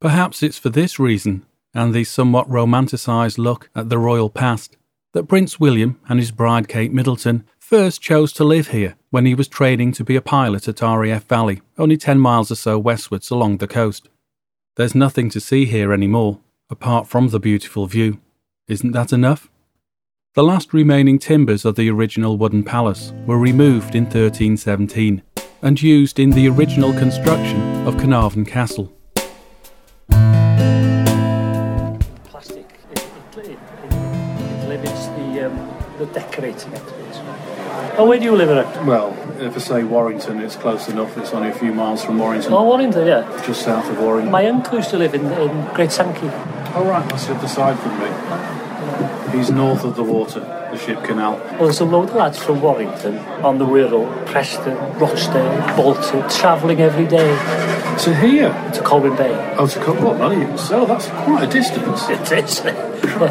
Perhaps 0.00 0.42
it's 0.42 0.58
for 0.58 0.70
this 0.70 0.98
reason, 0.98 1.46
and 1.72 1.94
the 1.94 2.02
somewhat 2.02 2.50
romanticised 2.50 3.38
look 3.38 3.70
at 3.76 3.88
the 3.88 3.98
royal 3.98 4.30
past, 4.30 4.76
that 5.12 5.28
Prince 5.28 5.60
William 5.60 6.00
and 6.08 6.18
his 6.18 6.30
bride 6.30 6.66
Kate 6.66 6.92
Middleton 6.92 7.44
first 7.70 8.00
chose 8.00 8.32
to 8.32 8.42
live 8.42 8.66
here 8.68 8.96
when 9.10 9.24
he 9.24 9.32
was 9.32 9.46
training 9.46 9.92
to 9.92 10.02
be 10.02 10.16
a 10.16 10.20
pilot 10.20 10.66
at 10.66 10.82
RAF 10.82 11.22
Valley, 11.28 11.62
only 11.78 11.96
10 11.96 12.18
miles 12.18 12.50
or 12.50 12.56
so 12.56 12.76
westwards 12.76 13.30
along 13.30 13.58
the 13.58 13.68
coast. 13.68 14.08
There's 14.74 14.96
nothing 14.96 15.30
to 15.30 15.38
see 15.38 15.66
here 15.66 15.92
anymore, 15.92 16.40
apart 16.68 17.06
from 17.06 17.28
the 17.28 17.38
beautiful 17.38 17.86
view. 17.86 18.18
Isn't 18.66 18.90
that 18.90 19.12
enough? 19.12 19.48
The 20.34 20.42
last 20.42 20.74
remaining 20.74 21.20
timbers 21.20 21.64
of 21.64 21.76
the 21.76 21.88
original 21.88 22.36
wooden 22.36 22.64
palace 22.64 23.12
were 23.24 23.38
removed 23.38 23.94
in 23.94 24.02
1317 24.02 25.22
and 25.62 25.80
used 25.80 26.18
in 26.18 26.30
the 26.30 26.48
original 26.48 26.92
construction 26.92 27.86
of 27.86 27.96
Carnarvon 27.98 28.46
Castle. 28.46 28.92
plastic. 32.24 32.66
It, 32.90 32.98
it, 32.98 33.38
it, 33.38 33.58
it 34.40 34.68
limits 34.68 35.06
the, 35.06 35.46
um, 35.46 35.72
the 35.98 36.06
decorating 36.06 36.72
it. 36.72 37.00
Oh, 37.98 38.06
where 38.06 38.18
do 38.18 38.24
you 38.24 38.34
live 38.36 38.50
at? 38.50 38.84
Well, 38.86 39.16
if 39.40 39.54
I 39.56 39.58
say 39.58 39.84
Warrington, 39.84 40.40
it's 40.40 40.56
close 40.56 40.88
enough. 40.88 41.16
It's 41.18 41.32
only 41.32 41.48
a 41.50 41.54
few 41.54 41.72
miles 41.72 42.04
from 42.04 42.18
Warrington, 42.18 42.52
Oh, 42.52 42.64
Warrington, 42.64 43.06
yeah. 43.06 43.42
just 43.46 43.62
south 43.62 43.88
of 43.90 43.98
Warrington. 43.98 44.30
My 44.32 44.46
uncle 44.46 44.76
used 44.78 44.90
to 44.90 44.98
live 44.98 45.14
in, 45.14 45.26
in 45.32 45.66
Great 45.74 45.92
Sankey. 45.92 46.28
Oh, 46.74 46.84
right, 46.88 47.06
that's 47.08 47.26
the 47.26 47.34
other 47.34 47.48
side 47.48 47.78
from 47.78 47.98
me. 47.98 49.36
He's 49.38 49.50
north 49.50 49.84
of 49.84 49.94
the 49.96 50.02
water, 50.02 50.40
the 50.40 50.76
ship 50.78 51.04
canal. 51.04 51.36
Well, 51.36 51.64
there's 51.64 51.80
a 51.80 51.84
load 51.84 52.08
of 52.10 52.14
lads 52.16 52.38
from 52.38 52.60
Warrington 52.60 53.18
on 53.44 53.58
the 53.58 53.64
Wirral, 53.64 54.26
Preston, 54.26 54.76
Rochdale, 54.98 55.76
Bolton, 55.76 56.28
travelling 56.28 56.80
every 56.80 57.06
day 57.06 57.28
To 58.04 58.14
here? 58.16 58.50
to 58.74 58.82
Colwyn 58.82 59.14
Bay. 59.16 59.32
Oh, 59.58 59.66
to 59.66 59.78
come. 59.84 60.02
What, 60.02 60.16
bloody? 60.16 60.56
So 60.58 60.84
that's 60.86 61.06
quite 61.06 61.44
a 61.44 61.46
distance. 61.52 62.02
It 62.10 62.32
is. 62.32 62.60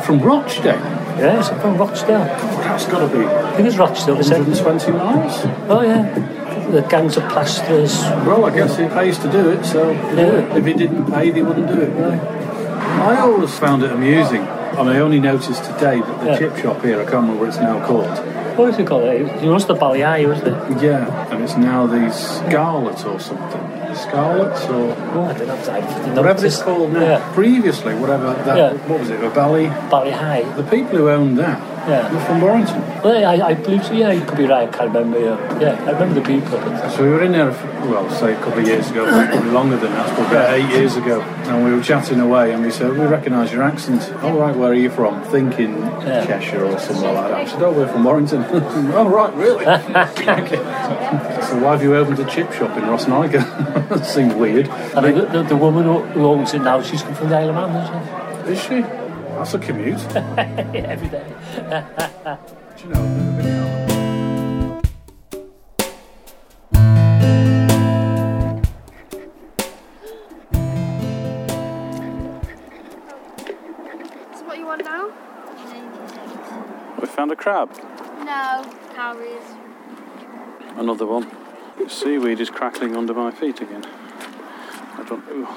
From 0.06 0.20
Rochdale? 0.22 0.82
it's 1.22 1.50
from 1.50 1.78
Rochdale. 1.78 2.26
God, 2.26 2.64
that's 2.64 2.86
got 2.86 3.00
to 3.00 3.08
be 3.18 3.26
I 3.60 3.62
think 3.62 3.74
it's 3.74 3.78
Rochdale, 3.78 4.24
said. 4.24 4.48
120 4.48 4.92
miles. 4.94 5.34
Oh, 5.68 5.82
yeah. 5.82 6.70
The 6.72 6.82
gangs 6.84 7.18
of 7.18 7.28
plasterers. 7.28 8.00
Well, 8.26 8.46
I 8.46 8.56
guess 8.56 8.80
it 8.80 8.90
pays 8.94 9.20
to 9.20 9.30
do 9.30 9.50
it, 9.50 9.66
so 9.66 9.92
Yeah. 9.92 10.56
if 10.56 10.66
it 10.66 10.78
didn't 10.78 11.12
pay, 11.12 11.30
they 11.32 11.42
wouldn't 11.42 11.68
do 11.68 11.82
it. 11.82 11.92
I 12.00 13.18
always 13.20 13.60
found 13.60 13.84
it 13.84 13.92
amusing, 13.92 14.48
and 14.78 14.90
I 14.90 15.00
only 15.00 15.20
noticed 15.20 15.66
today 15.66 16.00
that 16.00 16.20
the 16.22 16.28
Yeah. 16.28 16.38
chip 16.38 16.56
shop 16.56 16.82
here, 16.86 17.02
I 17.02 17.04
can't 17.04 17.16
remember 17.16 17.42
what 17.42 17.50
it's 17.50 17.60
now 17.60 17.86
called. 17.86 18.08
What 18.56 18.70
is 18.70 18.80
it 18.80 18.88
called? 18.88 19.04
It 19.04 19.44
was 19.44 19.66
the 19.66 19.76
Ballyi, 19.76 20.26
wasn't 20.26 20.48
it? 20.56 20.82
Yeah, 20.82 21.06
and 21.30 21.44
it's 21.44 21.58
now 21.58 21.86
the 21.86 22.10
Scarlet 22.12 23.06
or 23.06 23.20
something. 23.20 23.62
Scarlets 23.94 24.64
or 24.70 24.96
Oh, 25.16 25.24
I 25.30 25.34
don't 25.34 25.48
know. 25.48 25.74
I 25.74 25.82
didn't 25.82 26.16
whatever 26.16 26.46
it's 26.46 26.62
called 26.62 26.94
now. 26.94 27.02
Yeah. 27.02 27.22
Previously, 27.34 27.94
whatever 27.96 28.34
that, 28.46 28.58
Yeah. 28.58 28.70
what 28.88 29.00
was 29.02 29.10
it, 29.10 29.22
a 29.22 29.30
Bally? 29.30 29.70
Bally 29.90 30.12
High. 30.12 30.46
The 30.56 30.64
people 30.64 30.98
who 31.00 31.10
owned 31.10 31.38
that 31.40 31.60
Yeah. 31.90 32.14
were 32.14 32.20
from 32.22 32.42
Warrington. 32.42 32.82
Well, 33.04 33.26
I, 33.26 33.48
I 33.50 33.54
believe 33.54 33.84
so. 33.86 33.94
Yeah, 33.94 34.12
you 34.12 34.24
could 34.26 34.38
be 34.38 34.46
right. 34.46 34.68
I 34.68 34.72
can't 34.72 34.94
remember. 34.94 35.20
Yeah, 35.20 35.60
yeah 35.60 35.84
I 35.86 35.92
remember 35.92 36.20
the 36.20 36.26
people. 36.28 36.60
So 36.92 37.04
we 37.04 37.10
were 37.10 37.24
in 37.24 37.32
there, 37.32 37.50
well, 37.90 38.10
say 38.12 38.34
a 38.34 38.40
couple 38.40 38.60
of 38.60 38.68
years 38.68 38.90
ago, 38.92 39.06
probably 39.30 39.52
longer 39.52 39.78
than 39.78 39.92
that, 39.94 40.18
but 40.18 40.28
about 40.30 40.54
eight 40.54 40.70
years 40.70 40.96
ago. 40.96 41.22
And 41.22 41.64
we 41.66 41.74
were 41.74 41.82
chatting 41.82 42.20
away, 42.20 42.54
and 42.54 42.64
we 42.64 42.70
said, 42.70 42.92
"We 42.94 43.06
recognise 43.06 43.52
your 43.52 43.64
accent. 43.64 44.14
All 44.24 44.38
right, 44.38 44.56
where 44.56 44.70
are 44.72 44.76
you 44.76 44.90
from?" 44.92 45.24
Thinking 45.24 45.78
Yeah. 45.78 46.26
Cheshire 46.26 46.64
or 46.64 46.78
somewhere 46.78 47.14
like 47.14 47.30
that. 47.32 47.40
I 47.42 47.46
said, 47.46 47.62
"Oh, 47.64 47.72
we're 47.72 47.88
from 47.88 48.04
Warrington." 48.04 48.46
oh, 48.52 49.10
right, 49.10 49.34
really? 49.34 49.66
okay. 49.66 50.60
So 51.50 51.58
why 51.58 51.72
have 51.72 51.82
you 51.82 51.96
opened 51.96 52.20
a 52.20 52.26
chip 52.26 52.52
shop 52.54 52.78
in 52.78 52.84
Rhosneigr? 52.84 53.32
that 53.90 54.06
seemed 54.06 54.34
weird. 54.34 54.68
and 54.68 55.18
the, 55.18 55.26
the, 55.26 55.44
the 55.44 55.58
woman 55.58 55.84
who, 55.86 56.02
who 56.04 56.26
owns 56.28 56.54
it 56.54 56.60
now, 56.62 56.80
she's 56.84 57.02
from 57.02 57.28
the 57.28 57.36
Isle 57.36 57.50
of 57.50 57.56
Man, 57.74 58.46
isn't 58.46 58.68
she? 58.68 58.74
Is 58.78 58.84
she? 58.86 59.09
That's 59.40 59.54
a 59.54 59.60
commute. 59.60 60.16
Every 60.16 61.08
day. 61.08 61.26
Do 62.76 62.84
you 62.84 62.90
know, 62.90 63.00
I've 63.00 63.10
never 63.10 63.42
been 63.42 63.50
We 77.00 77.08
found 77.08 77.32
a 77.32 77.38
crab? 77.38 77.70
No, 78.26 78.70
calories. 78.94 79.42
Another 80.76 81.06
one. 81.06 81.32
Seaweed 81.88 82.42
is 82.42 82.50
crackling 82.50 82.94
under 82.94 83.14
my 83.14 83.32
feet 83.32 83.62
again. 83.62 83.86
I 84.98 85.06
don't 85.08 85.26
know. 85.26 85.48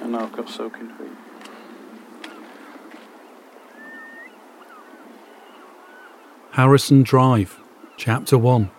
And 0.00 0.12
now 0.12 0.20
I've 0.20 0.32
got 0.32 0.48
soaking 0.48 0.90
feet. 0.90 1.33
Harrison 6.54 7.02
Drive, 7.02 7.58
Chapter 7.96 8.38
1. 8.38 8.70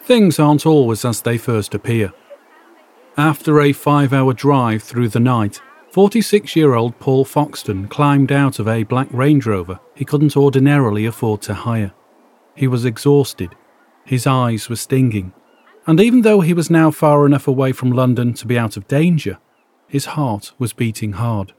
Things 0.00 0.38
aren't 0.38 0.64
always 0.64 1.04
as 1.04 1.20
they 1.20 1.36
first 1.36 1.74
appear. 1.74 2.10
After 3.18 3.60
a 3.60 3.74
five 3.74 4.14
hour 4.14 4.32
drive 4.32 4.82
through 4.82 5.08
the 5.10 5.20
night, 5.20 5.60
46 5.90 6.56
year 6.56 6.72
old 6.72 6.98
Paul 6.98 7.26
Foxton 7.26 7.90
climbed 7.90 8.32
out 8.32 8.58
of 8.58 8.66
a 8.66 8.84
black 8.84 9.08
Range 9.10 9.44
Rover 9.44 9.78
he 9.94 10.06
couldn't 10.06 10.38
ordinarily 10.38 11.04
afford 11.04 11.42
to 11.42 11.52
hire. 11.52 11.92
He 12.54 12.66
was 12.66 12.86
exhausted, 12.86 13.54
his 14.06 14.26
eyes 14.26 14.70
were 14.70 14.76
stinging, 14.76 15.34
and 15.86 16.00
even 16.00 16.22
though 16.22 16.40
he 16.40 16.54
was 16.54 16.70
now 16.70 16.90
far 16.90 17.26
enough 17.26 17.46
away 17.46 17.72
from 17.72 17.92
London 17.92 18.32
to 18.32 18.46
be 18.46 18.58
out 18.58 18.78
of 18.78 18.88
danger, 18.88 19.36
his 19.86 20.06
heart 20.16 20.54
was 20.58 20.72
beating 20.72 21.12
hard. 21.12 21.52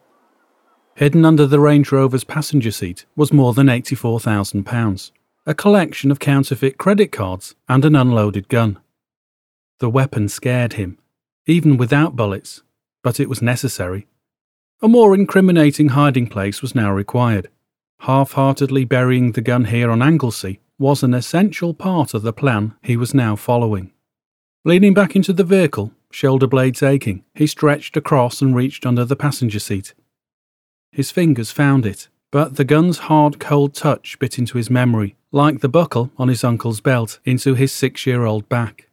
Hidden 0.95 1.25
under 1.25 1.47
the 1.47 1.59
Range 1.59 1.91
Rover's 1.91 2.23
passenger 2.23 2.71
seat 2.71 3.05
was 3.15 3.33
more 3.33 3.53
than 3.53 3.67
£84,000, 3.67 5.11
a 5.45 5.53
collection 5.53 6.11
of 6.11 6.19
counterfeit 6.19 6.77
credit 6.77 7.11
cards, 7.11 7.55
and 7.67 7.85
an 7.85 7.95
unloaded 7.95 8.49
gun. 8.49 8.77
The 9.79 9.89
weapon 9.89 10.29
scared 10.29 10.73
him, 10.73 10.99
even 11.47 11.77
without 11.77 12.15
bullets, 12.15 12.61
but 13.03 13.19
it 13.19 13.29
was 13.29 13.41
necessary. 13.41 14.07
A 14.81 14.87
more 14.87 15.15
incriminating 15.15 15.89
hiding 15.89 16.27
place 16.27 16.61
was 16.61 16.75
now 16.75 16.91
required. 16.91 17.49
Half 18.01 18.33
heartedly 18.33 18.85
burying 18.85 19.31
the 19.31 19.41
gun 19.41 19.65
here 19.65 19.89
on 19.89 20.01
Anglesey 20.01 20.59
was 20.77 21.03
an 21.03 21.13
essential 21.13 21.73
part 21.73 22.13
of 22.13 22.23
the 22.23 22.33
plan 22.33 22.73
he 22.83 22.97
was 22.97 23.13
now 23.13 23.35
following. 23.35 23.91
Leaning 24.65 24.93
back 24.93 25.15
into 25.15 25.33
the 25.33 25.43
vehicle, 25.43 25.91
shoulder 26.11 26.47
blades 26.47 26.83
aching, 26.83 27.23
he 27.33 27.47
stretched 27.47 27.95
across 27.95 28.41
and 28.41 28.55
reached 28.55 28.85
under 28.85 29.05
the 29.05 29.15
passenger 29.15 29.59
seat. 29.59 29.93
His 30.91 31.11
fingers 31.11 31.51
found 31.51 31.85
it, 31.85 32.09
but 32.31 32.55
the 32.55 32.65
gun's 32.65 32.99
hard, 32.99 33.39
cold 33.39 33.73
touch 33.73 34.19
bit 34.19 34.37
into 34.37 34.57
his 34.57 34.69
memory, 34.69 35.15
like 35.31 35.61
the 35.61 35.69
buckle 35.69 36.11
on 36.17 36.27
his 36.27 36.43
uncle's 36.43 36.81
belt 36.81 37.19
into 37.23 37.55
his 37.55 37.71
six 37.71 38.05
year 38.05 38.25
old 38.25 38.47
back. 38.49 38.89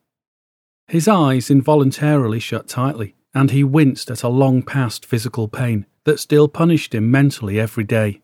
His 0.86 1.08
eyes 1.08 1.50
involuntarily 1.50 2.40
shut 2.40 2.68
tightly, 2.68 3.14
and 3.34 3.50
he 3.50 3.64
winced 3.64 4.10
at 4.10 4.22
a 4.22 4.28
long 4.28 4.62
past 4.62 5.04
physical 5.04 5.48
pain 5.48 5.86
that 6.04 6.20
still 6.20 6.48
punished 6.48 6.94
him 6.94 7.10
mentally 7.10 7.60
every 7.60 7.84
day. 7.84 8.22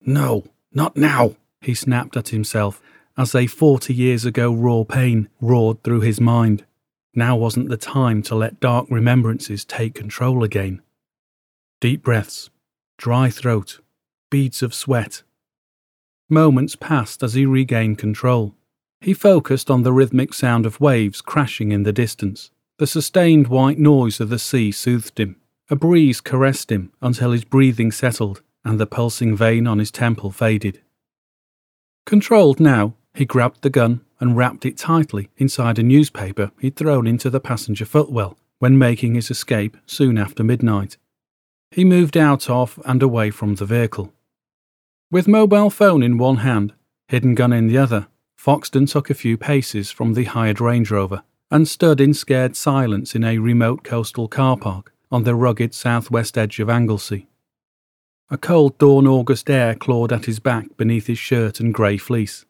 No, 0.00 0.44
not 0.72 0.96
now, 0.96 1.36
he 1.60 1.74
snapped 1.74 2.16
at 2.16 2.28
himself 2.28 2.80
as 3.18 3.34
a 3.34 3.46
forty 3.46 3.92
years 3.92 4.24
ago 4.24 4.52
raw 4.52 4.84
pain 4.84 5.28
roared 5.40 5.82
through 5.82 6.00
his 6.00 6.20
mind. 6.20 6.64
Now 7.14 7.36
wasn't 7.36 7.68
the 7.68 7.76
time 7.76 8.22
to 8.22 8.34
let 8.34 8.60
dark 8.60 8.86
remembrances 8.88 9.64
take 9.64 9.94
control 9.94 10.42
again. 10.42 10.80
Deep 11.80 12.02
breaths, 12.02 12.50
dry 13.00 13.30
throat, 13.30 13.80
beads 14.28 14.62
of 14.62 14.74
sweat. 14.74 15.22
Moments 16.28 16.76
passed 16.76 17.22
as 17.22 17.32
he 17.32 17.46
regained 17.46 17.96
control. 17.96 18.54
He 19.00 19.14
focused 19.14 19.70
on 19.70 19.84
the 19.84 19.92
rhythmic 19.92 20.34
sound 20.34 20.66
of 20.66 20.82
waves 20.82 21.22
crashing 21.22 21.72
in 21.72 21.84
the 21.84 21.94
distance. 21.94 22.50
The 22.76 22.86
sustained 22.86 23.48
white 23.48 23.78
noise 23.78 24.20
of 24.20 24.28
the 24.28 24.38
sea 24.38 24.70
soothed 24.70 25.18
him. 25.18 25.36
A 25.70 25.76
breeze 25.76 26.20
caressed 26.20 26.70
him 26.70 26.92
until 27.00 27.32
his 27.32 27.42
breathing 27.42 27.90
settled 27.90 28.42
and 28.66 28.78
the 28.78 28.86
pulsing 28.86 29.34
vein 29.34 29.66
on 29.66 29.78
his 29.78 29.90
temple 29.90 30.30
faded. 30.30 30.82
Controlled 32.04 32.60
now, 32.60 32.92
he 33.14 33.24
grabbed 33.24 33.62
the 33.62 33.70
gun 33.70 34.02
and 34.20 34.36
wrapped 34.36 34.66
it 34.66 34.76
tightly 34.76 35.30
inside 35.38 35.78
a 35.78 35.82
newspaper 35.82 36.52
he'd 36.60 36.76
thrown 36.76 37.06
into 37.06 37.30
the 37.30 37.40
passenger 37.40 37.86
footwell 37.86 38.36
when 38.58 38.76
making 38.76 39.14
his 39.14 39.30
escape 39.30 39.78
soon 39.86 40.18
after 40.18 40.44
midnight. 40.44 40.98
He 41.70 41.84
moved 41.84 42.16
out 42.16 42.50
of 42.50 42.80
and 42.84 43.02
away 43.02 43.30
from 43.30 43.54
the 43.54 43.64
vehicle. 43.64 44.12
With 45.10 45.28
mobile 45.28 45.70
phone 45.70 46.02
in 46.02 46.18
one 46.18 46.38
hand, 46.38 46.72
hidden 47.08 47.34
gun 47.34 47.52
in 47.52 47.68
the 47.68 47.78
other, 47.78 48.08
Foxton 48.36 48.86
took 48.90 49.10
a 49.10 49.14
few 49.14 49.36
paces 49.36 49.90
from 49.90 50.14
the 50.14 50.24
hired 50.24 50.60
Range 50.60 50.90
Rover 50.90 51.22
and 51.50 51.68
stood 51.68 52.00
in 52.00 52.14
scared 52.14 52.56
silence 52.56 53.14
in 53.14 53.24
a 53.24 53.38
remote 53.38 53.84
coastal 53.84 54.28
car 54.28 54.56
park 54.56 54.92
on 55.10 55.24
the 55.24 55.34
rugged 55.34 55.74
southwest 55.74 56.38
edge 56.38 56.58
of 56.60 56.70
Anglesey. 56.70 57.28
A 58.30 58.38
cold 58.38 58.78
dawn 58.78 59.06
August 59.06 59.50
air 59.50 59.74
clawed 59.74 60.12
at 60.12 60.26
his 60.26 60.38
back 60.38 60.76
beneath 60.76 61.08
his 61.08 61.18
shirt 61.18 61.58
and 61.58 61.74
grey 61.74 61.96
fleece. 61.96 62.44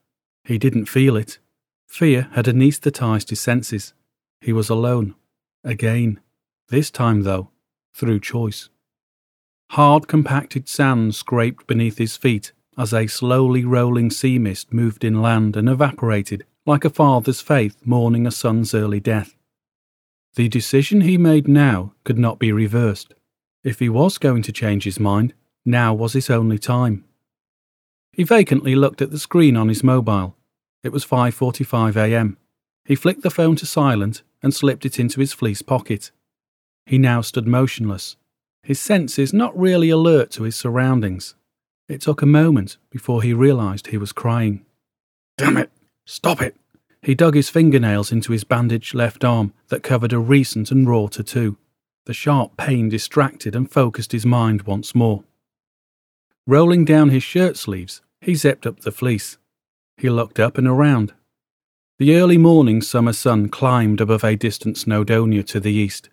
He 0.44 0.58
didn't 0.58 0.86
feel 0.86 1.16
it. 1.16 1.38
Fear 1.86 2.28
had 2.32 2.46
anaesthetised 2.46 3.30
his 3.30 3.40
senses. 3.40 3.94
He 4.40 4.52
was 4.52 4.68
alone. 4.68 5.14
Again. 5.64 6.20
This 6.68 6.90
time, 6.90 7.22
though, 7.22 7.48
through 7.94 8.20
choice. 8.20 8.68
Hard 9.74 10.08
compacted 10.08 10.68
sand 10.68 11.14
scraped 11.14 11.68
beneath 11.68 11.98
his 11.98 12.16
feet 12.16 12.52
as 12.76 12.92
a 12.92 13.06
slowly 13.06 13.64
rolling 13.64 14.10
sea 14.10 14.36
mist 14.36 14.72
moved 14.72 15.04
inland 15.04 15.56
and 15.56 15.68
evaporated 15.68 16.44
like 16.66 16.84
a 16.84 16.90
father's 16.90 17.40
faith 17.40 17.76
mourning 17.84 18.26
a 18.26 18.32
son's 18.32 18.74
early 18.74 18.98
death. 18.98 19.36
The 20.34 20.48
decision 20.48 21.02
he 21.02 21.16
made 21.16 21.46
now 21.46 21.94
could 22.02 22.18
not 22.18 22.40
be 22.40 22.50
reversed. 22.50 23.14
If 23.62 23.78
he 23.78 23.88
was 23.88 24.18
going 24.18 24.42
to 24.42 24.52
change 24.52 24.82
his 24.82 24.98
mind, 24.98 25.34
now 25.64 25.94
was 25.94 26.14
his 26.14 26.30
only 26.30 26.58
time. 26.58 27.04
He 28.12 28.24
vacantly 28.24 28.74
looked 28.74 29.00
at 29.00 29.12
the 29.12 29.20
screen 29.20 29.56
on 29.56 29.68
his 29.68 29.84
mobile. 29.84 30.36
It 30.82 30.90
was 30.90 31.04
5:45 31.04 31.94
a.m. 31.94 32.38
He 32.84 32.96
flicked 32.96 33.22
the 33.22 33.30
phone 33.30 33.54
to 33.54 33.66
silent 33.66 34.22
and 34.42 34.52
slipped 34.52 34.84
it 34.84 34.98
into 34.98 35.20
his 35.20 35.32
fleece 35.32 35.62
pocket. 35.62 36.10
He 36.86 36.98
now 36.98 37.20
stood 37.20 37.46
motionless, 37.46 38.16
his 38.62 38.80
senses 38.80 39.32
not 39.32 39.58
really 39.58 39.90
alert 39.90 40.30
to 40.32 40.44
his 40.44 40.56
surroundings. 40.56 41.34
It 41.88 42.00
took 42.00 42.22
a 42.22 42.26
moment 42.26 42.76
before 42.90 43.22
he 43.22 43.32
realized 43.32 43.88
he 43.88 43.98
was 43.98 44.12
crying. 44.12 44.64
Damn 45.36 45.56
it! 45.56 45.70
Stop 46.04 46.40
it! 46.42 46.56
He 47.02 47.14
dug 47.14 47.34
his 47.34 47.48
fingernails 47.48 48.12
into 48.12 48.32
his 48.32 48.44
bandaged 48.44 48.94
left 48.94 49.24
arm 49.24 49.54
that 49.68 49.82
covered 49.82 50.12
a 50.12 50.18
recent 50.18 50.70
and 50.70 50.88
raw 50.88 51.06
tattoo. 51.06 51.56
The 52.06 52.12
sharp 52.12 52.56
pain 52.56 52.88
distracted 52.88 53.56
and 53.56 53.70
focused 53.70 54.12
his 54.12 54.26
mind 54.26 54.62
once 54.62 54.94
more. 54.94 55.24
Rolling 56.46 56.84
down 56.84 57.10
his 57.10 57.22
shirt 57.22 57.56
sleeves, 57.56 58.02
he 58.20 58.34
zipped 58.34 58.66
up 58.66 58.80
the 58.80 58.92
fleece. 58.92 59.38
He 59.96 60.10
looked 60.10 60.38
up 60.38 60.58
and 60.58 60.66
around. 60.66 61.14
The 61.98 62.16
early 62.16 62.38
morning 62.38 62.82
summer 62.82 63.12
sun 63.12 63.48
climbed 63.48 64.00
above 64.00 64.24
a 64.24 64.36
distant 64.36 64.76
Snowdonia 64.76 65.46
to 65.46 65.60
the 65.60 65.72
east. 65.72 66.08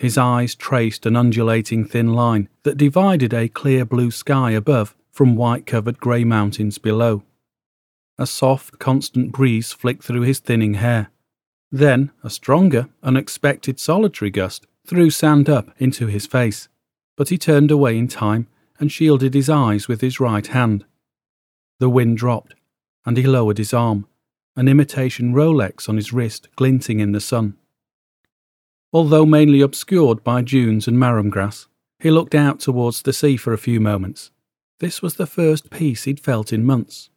His 0.00 0.16
eyes 0.16 0.54
traced 0.54 1.04
an 1.04 1.14
undulating 1.14 1.84
thin 1.84 2.14
line 2.14 2.48
that 2.62 2.78
divided 2.78 3.34
a 3.34 3.50
clear 3.50 3.84
blue 3.84 4.10
sky 4.10 4.52
above 4.52 4.96
from 5.12 5.36
white 5.36 5.66
covered 5.66 6.00
grey 6.00 6.24
mountains 6.24 6.78
below. 6.78 7.22
A 8.16 8.26
soft, 8.26 8.78
constant 8.78 9.30
breeze 9.30 9.74
flicked 9.74 10.02
through 10.02 10.22
his 10.22 10.38
thinning 10.38 10.74
hair. 10.74 11.10
Then, 11.70 12.12
a 12.24 12.30
stronger, 12.30 12.88
unexpected 13.02 13.78
solitary 13.78 14.30
gust 14.30 14.66
threw 14.86 15.10
sand 15.10 15.50
up 15.50 15.70
into 15.76 16.06
his 16.06 16.26
face, 16.26 16.70
but 17.14 17.28
he 17.28 17.36
turned 17.36 17.70
away 17.70 17.98
in 17.98 18.08
time 18.08 18.46
and 18.78 18.90
shielded 18.90 19.34
his 19.34 19.50
eyes 19.50 19.86
with 19.86 20.00
his 20.00 20.18
right 20.18 20.46
hand. 20.46 20.86
The 21.78 21.90
wind 21.90 22.16
dropped, 22.16 22.54
and 23.04 23.18
he 23.18 23.24
lowered 23.24 23.58
his 23.58 23.74
arm, 23.74 24.06
an 24.56 24.66
imitation 24.66 25.34
Rolex 25.34 25.90
on 25.90 25.96
his 25.96 26.10
wrist 26.10 26.48
glinting 26.56 27.00
in 27.00 27.12
the 27.12 27.20
sun. 27.20 27.58
Although 28.92 29.26
mainly 29.26 29.60
obscured 29.60 30.24
by 30.24 30.42
dunes 30.42 30.88
and 30.88 30.98
marram 30.98 31.30
grass, 31.30 31.68
he 32.00 32.10
looked 32.10 32.34
out 32.34 32.60
towards 32.60 33.02
the 33.02 33.12
sea 33.12 33.36
for 33.36 33.52
a 33.52 33.58
few 33.58 33.78
moments. 33.80 34.30
This 34.80 35.02
was 35.02 35.14
the 35.14 35.26
first 35.26 35.70
peace 35.70 36.04
he'd 36.04 36.18
felt 36.18 36.52
in 36.52 36.64
months. 36.64 37.10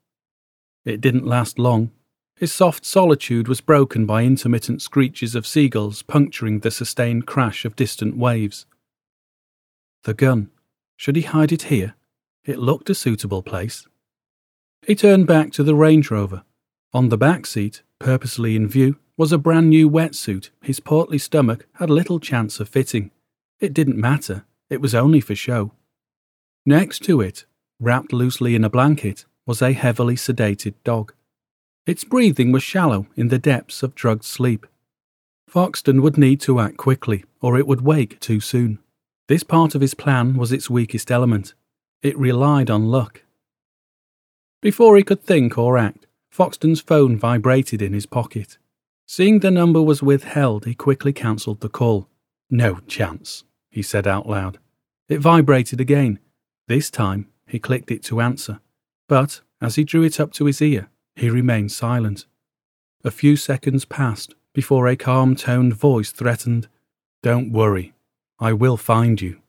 It 0.86 1.02
didn't 1.02 1.26
last 1.26 1.58
long. 1.58 1.92
His 2.36 2.52
soft 2.52 2.86
solitude 2.86 3.48
was 3.48 3.62
broken 3.62 4.06
by 4.06 4.24
intermittent 4.24 4.82
screeches 4.82 5.34
of 5.34 5.48
seagulls 5.48 6.02
puncturing 6.02 6.60
the 6.60 6.72
sustained 6.72 7.26
crash 7.26 7.64
of 7.64 7.76
distant 7.76 8.18
waves. 8.18 8.66
The 10.04 10.14
gun. 10.14 10.50
Should 10.98 11.16
he 11.16 11.22
hide 11.22 11.52
it 11.52 11.64
here? 11.64 11.96
It 12.44 12.60
looked 12.60 12.90
a 12.90 12.96
suitable 12.96 13.42
place. 13.42 13.88
He 14.86 14.96
turned 14.96 15.26
back 15.26 15.52
to 15.54 15.64
the 15.64 15.76
Range 15.76 16.12
Rover. 16.12 16.44
On 16.94 17.08
the 17.08 17.18
back 17.18 17.46
seat, 17.46 17.82
purposely 18.04 18.58
in 18.58 18.68
view, 18.68 18.98
was 19.16 19.32
a 19.32 19.38
brand 19.38 19.70
new 19.70 19.90
wetsuit 19.90 20.50
his 20.62 20.82
portly 20.82 21.18
stomach 21.18 21.66
had 21.76 21.90
little 21.90 22.20
chance 22.20 22.60
of 22.60 22.68
fitting. 22.68 23.12
It 23.62 23.74
didn't 23.74 23.96
matter, 23.98 24.44
it 24.70 24.82
was 24.82 24.94
only 24.94 25.22
for 25.22 25.36
show. 25.36 25.72
Next 26.66 27.00
to 27.04 27.22
it, 27.22 27.46
wrapped 27.80 28.12
loosely 28.12 28.56
in 28.56 28.66
a 28.66 28.70
blanket, 28.70 29.24
was 29.46 29.62
a 29.62 29.72
heavily 29.72 30.16
sedated 30.16 30.74
dog. 30.84 31.14
Its 31.88 32.04
breathing 32.04 32.52
was 32.52 32.62
shallow 32.62 33.08
in 33.16 33.30
the 33.30 33.40
depths 33.40 33.84
of 33.84 33.96
drugged 33.96 34.26
sleep. 34.26 34.68
Foxton 35.50 36.02
would 36.02 36.18
need 36.18 36.42
to 36.42 36.60
act 36.60 36.76
quickly, 36.76 37.24
or 37.40 37.58
it 37.58 37.68
would 37.68 37.82
wake 37.82 38.20
too 38.20 38.42
soon. 38.42 38.80
This 39.30 39.44
part 39.44 39.76
of 39.76 39.82
his 39.82 39.94
plan 39.94 40.36
was 40.36 40.52
its 40.52 40.70
weakest 40.70 41.10
element. 41.10 41.54
It 42.02 42.18
relied 42.18 42.70
on 42.70 42.92
luck. 42.92 43.24
Before 44.62 44.98
he 44.98 45.04
could 45.04 45.24
think 45.24 45.58
or 45.58 45.78
act, 45.78 46.06
Foxton's 46.34 46.82
phone 46.82 47.16
vibrated 47.16 47.80
in 47.80 47.94
his 47.94 48.08
pocket. 48.08 48.58
Seeing 49.06 49.42
the 49.42 49.52
number 49.52 49.84
was 49.84 50.02
withheld, 50.02 50.66
he 50.66 50.74
quickly 50.74 51.14
cancelled 51.14 51.60
the 51.60 51.70
call. 51.70 52.10
No 52.50 52.80
chance, 52.88 53.44
he 53.70 53.84
said 53.84 54.08
out 54.08 54.28
loud. 54.28 54.58
It 55.08 55.20
vibrated 55.20 55.80
again. 55.80 56.18
This 56.68 56.90
time, 56.90 57.28
he 57.46 57.60
clicked 57.60 57.92
it 57.92 58.02
to 58.06 58.20
answer. 58.20 58.62
But, 59.08 59.42
as 59.62 59.76
he 59.76 59.84
drew 59.84 60.02
it 60.02 60.20
up 60.20 60.34
to 60.34 60.46
his 60.46 60.60
ear, 60.60 60.90
he 61.16 61.30
remained 61.30 61.72
silent. 61.72 62.26
A 63.04 63.12
few 63.12 63.36
seconds 63.36 63.86
passed 63.86 64.34
before 64.54 64.88
a 64.88 64.96
calm 64.96 65.36
toned 65.36 65.76
voice 65.76 66.12
threatened, 66.12 66.68
Don't 67.22 67.52
worry, 67.52 67.94
I 68.40 68.54
will 68.54 68.78
find 68.78 69.22
you. 69.22 69.40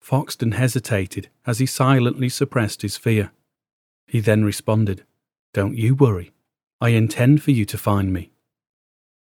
Foxton 0.00 0.54
hesitated 0.54 1.28
as 1.46 1.58
he 1.58 1.66
silently 1.66 2.30
suppressed 2.30 2.80
his 2.80 2.96
fear. 2.96 3.30
He 4.06 4.20
then 4.20 4.42
responded, 4.42 5.04
Don't 5.52 5.76
you 5.76 5.94
worry. 5.94 6.32
I 6.80 6.90
intend 6.90 7.42
for 7.42 7.50
you 7.50 7.64
to 7.66 7.78
find 7.78 8.12
me. 8.12 8.32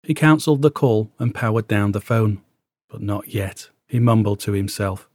He 0.01 0.13
cancelled 0.13 0.61
the 0.61 0.71
call 0.71 1.11
and 1.19 1.35
powered 1.35 1.67
down 1.67 1.91
the 1.91 2.01
phone. 2.01 2.41
But 2.89 3.01
not 3.01 3.27
yet, 3.27 3.69
he 3.87 3.99
mumbled 3.99 4.39
to 4.41 4.53
himself. 4.53 5.09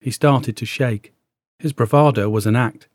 He 0.00 0.10
started 0.10 0.56
to 0.58 0.66
shake. 0.66 1.12
His 1.58 1.72
bravado 1.72 2.28
was 2.28 2.46
an 2.46 2.56
act. 2.56 2.88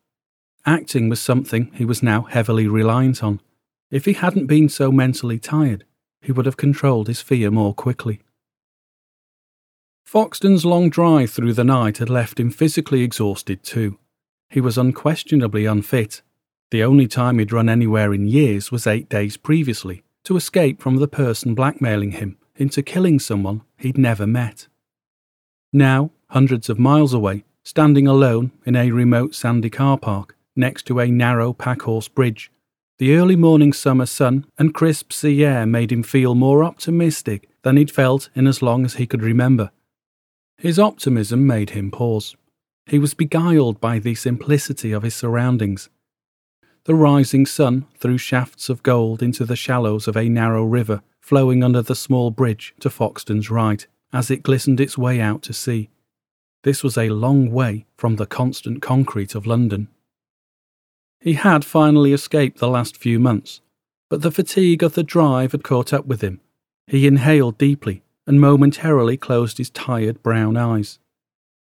Acting 0.66 1.10
was 1.10 1.20
something 1.20 1.72
he 1.74 1.86
was 1.86 2.04
now 2.04 2.24
heavily 2.24 2.68
reliant 2.68 3.24
on. 3.24 3.42
If 3.90 4.06
he 4.06 4.14
hadn't 4.14 4.48
been 4.48 4.70
so 4.70 4.92
mentally 4.92 5.40
tired, 5.40 5.86
he 6.22 6.32
would 6.32 6.46
have 6.46 6.58
controlled 6.58 7.08
his 7.08 7.22
fear 7.22 7.50
more 7.50 7.74
quickly. 7.74 8.22
Foxton's 10.06 10.66
long 10.66 10.90
drive 10.90 11.32
through 11.32 11.54
the 11.54 11.64
night 11.64 11.98
had 11.98 12.10
left 12.10 12.40
him 12.40 12.52
physically 12.52 13.04
exhausted 13.04 13.64
too. 13.64 13.98
He 14.50 14.62
was 14.62 14.78
unquestionably 14.78 15.66
unfit. 15.66 16.22
The 16.72 16.84
only 16.84 17.08
time 17.08 17.40
he'd 17.40 17.52
run 17.52 17.70
anywhere 17.70 18.14
in 18.14 18.28
years 18.28 18.72
was 18.72 18.86
eight 18.86 19.10
days 19.10 19.38
previously, 19.38 20.04
to 20.24 20.38
escape 20.38 20.82
from 20.82 20.98
the 20.98 21.08
person 21.08 21.56
blackmailing 21.56 22.12
him 22.12 22.38
into 22.56 22.84
killing 22.84 23.20
someone 23.20 23.62
he'd 23.78 23.98
never 23.98 24.28
met. 24.28 24.68
Now, 25.74 26.12
hundreds 26.30 26.70
of 26.70 26.78
miles 26.78 27.14
away, 27.14 27.44
standing 27.64 28.08
alone 28.08 28.52
in 28.66 28.76
a 28.76 28.92
remote 28.92 29.34
sandy 29.34 29.70
car 29.70 29.98
park 29.98 30.36
next 30.56 30.84
to 30.88 31.00
a 31.00 31.08
narrow 31.08 31.54
packhorse 31.54 32.08
bridge, 32.08 32.52
the 33.00 33.16
early 33.16 33.38
morning 33.38 33.72
summer 33.72 34.06
sun 34.06 34.46
and 34.58 34.74
crisp 34.74 35.14
sea 35.14 35.46
air 35.46 35.66
made 35.66 35.90
him 35.90 36.04
feel 36.04 36.36
more 36.36 36.66
optimistic 36.66 37.48
than 37.62 37.78
he'd 37.78 37.90
felt 37.90 38.30
in 38.36 38.46
as 38.46 38.62
long 38.62 38.84
as 38.84 38.96
he 38.96 39.08
could 39.08 39.24
remember. 39.24 39.72
His 40.58 40.78
optimism 40.78 41.48
made 41.48 41.70
him 41.70 41.92
pause. 41.92 42.36
He 42.86 43.00
was 43.00 43.14
beguiled 43.14 43.80
by 43.80 44.00
the 44.00 44.16
simplicity 44.16 44.92
of 44.92 45.04
his 45.04 45.16
surroundings. 45.16 45.88
The 46.86 46.96
rising 46.96 47.46
sun 47.46 47.86
threw 47.98 48.18
shafts 48.18 48.70
of 48.70 48.84
gold 48.84 49.22
into 49.22 49.46
the 49.46 49.56
shallows 49.56 50.08
of 50.08 50.16
a 50.16 50.30
narrow 50.30 50.64
river 50.64 51.02
flowing 51.20 51.64
under 51.64 51.82
the 51.82 51.96
small 51.96 52.32
bridge 52.32 52.74
to 52.80 52.90
Foxton's 52.90 53.52
right 53.52 53.86
as 54.12 54.32
it 54.32 54.44
glistened 54.44 54.80
its 54.80 54.98
way 54.98 55.22
out 55.22 55.44
to 55.44 55.54
sea. 55.54 55.90
This 56.64 56.84
was 56.84 56.98
a 56.98 57.10
long 57.10 57.52
way 57.52 57.86
from 57.96 58.16
the 58.16 58.26
constant 58.26 58.82
concrete 58.82 59.36
of 59.36 59.46
London. 59.46 59.88
He 61.20 61.34
had 61.34 61.64
finally 61.64 62.14
escaped 62.14 62.60
the 62.60 62.70
last 62.70 62.98
few 62.98 63.20
months, 63.20 63.62
but 64.10 64.22
the 64.22 64.32
fatigue 64.32 64.82
of 64.82 64.94
the 64.94 65.04
drive 65.04 65.52
had 65.52 65.64
caught 65.64 65.94
up 65.94 66.06
with 66.06 66.22
him. 66.22 66.42
He 66.88 67.06
inhaled 67.06 67.58
deeply 67.58 68.04
and 68.26 68.42
momentarily 68.42 69.18
closed 69.18 69.58
his 69.58 69.70
tired 69.70 70.24
brown 70.24 70.58
eyes. 70.58 70.98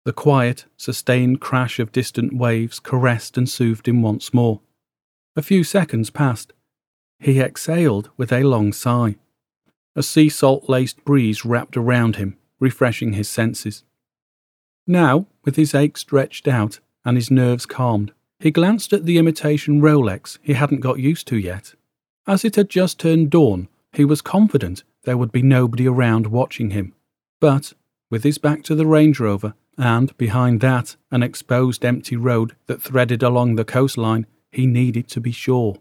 The 0.04 0.12
quiet, 0.12 0.64
sustained 0.76 1.40
crash 1.40 1.78
of 1.78 1.92
distant 1.92 2.32
waves 2.32 2.80
caressed 2.80 3.36
and 3.36 3.48
soothed 3.48 3.86
him 3.86 4.02
once 4.02 4.32
more. 4.32 4.60
A 5.36 5.42
few 5.42 5.62
seconds 5.62 6.10
passed. 6.10 6.52
He 7.18 7.40
exhaled 7.40 8.10
with 8.16 8.32
a 8.32 8.42
long 8.42 8.72
sigh. 8.72 9.16
A 9.94 10.02
sea 10.02 10.28
salt 10.28 10.68
laced 10.68 11.04
breeze 11.04 11.44
wrapped 11.44 11.76
around 11.76 12.16
him, 12.16 12.36
refreshing 12.58 13.12
his 13.12 13.28
senses. 13.28 13.84
Now, 14.86 15.26
with 15.44 15.56
his 15.56 15.74
ache 15.74 15.98
stretched 15.98 16.48
out 16.48 16.80
and 17.04 17.16
his 17.16 17.30
nerves 17.30 17.66
calmed, 17.66 18.12
he 18.40 18.50
glanced 18.50 18.92
at 18.92 19.04
the 19.04 19.18
imitation 19.18 19.80
Rolex 19.80 20.38
he 20.42 20.54
hadn't 20.54 20.80
got 20.80 20.98
used 20.98 21.28
to 21.28 21.38
yet. 21.38 21.74
As 22.26 22.44
it 22.44 22.56
had 22.56 22.68
just 22.68 22.98
turned 22.98 23.30
dawn, 23.30 23.68
he 23.92 24.04
was 24.04 24.22
confident 24.22 24.82
there 25.04 25.16
would 25.16 25.32
be 25.32 25.42
nobody 25.42 25.86
around 25.86 26.26
watching 26.26 26.70
him. 26.70 26.94
But, 27.40 27.72
with 28.10 28.24
his 28.24 28.38
back 28.38 28.62
to 28.64 28.74
the 28.74 28.86
Range 28.86 29.18
Rover, 29.20 29.54
and 29.78 30.16
behind 30.18 30.60
that 30.60 30.96
an 31.10 31.22
exposed 31.22 31.84
empty 31.84 32.16
road 32.16 32.54
that 32.66 32.82
threaded 32.82 33.22
along 33.22 33.54
the 33.54 33.64
coastline, 33.64 34.26
he 34.50 34.66
needed 34.66 35.08
to 35.08 35.20
be 35.20 35.32
sure. 35.32 35.76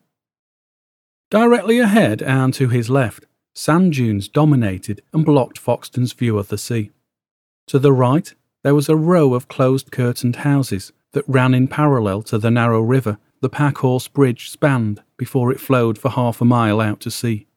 Directly 1.30 1.80
ahead 1.80 2.22
and 2.22 2.54
to 2.56 2.70
his 2.70 2.90
left, 2.90 3.26
sand 3.54 3.94
dunes 3.94 4.28
dominated 4.28 5.02
and 5.14 5.26
blocked 5.26 5.58
Foxton's 5.58 6.14
view 6.14 6.38
of 6.38 6.48
the 6.48 6.58
sea. 6.58 6.92
To 7.68 7.80
the 7.80 7.94
right, 7.94 8.34
there 8.64 8.76
was 8.76 8.90
a 8.90 8.96
row 8.96 9.34
of 9.34 9.48
closed 9.48 9.92
curtained 9.92 10.38
houses 10.38 10.92
that 11.12 11.28
ran 11.28 11.54
in 11.54 11.68
parallel 11.68 12.22
to 12.24 12.38
the 12.38 12.52
narrow 12.52 12.82
river 12.82 13.18
the 13.42 13.50
Packhorse 13.50 14.08
Bridge 14.08 14.50
spanned 14.50 15.02
before 15.18 15.52
it 15.52 15.60
flowed 15.60 15.98
for 15.98 16.10
half 16.10 16.42
a 16.42 16.46
mile 16.46 16.82
out 16.82 17.00
to 17.02 17.12
sea. 17.12 17.48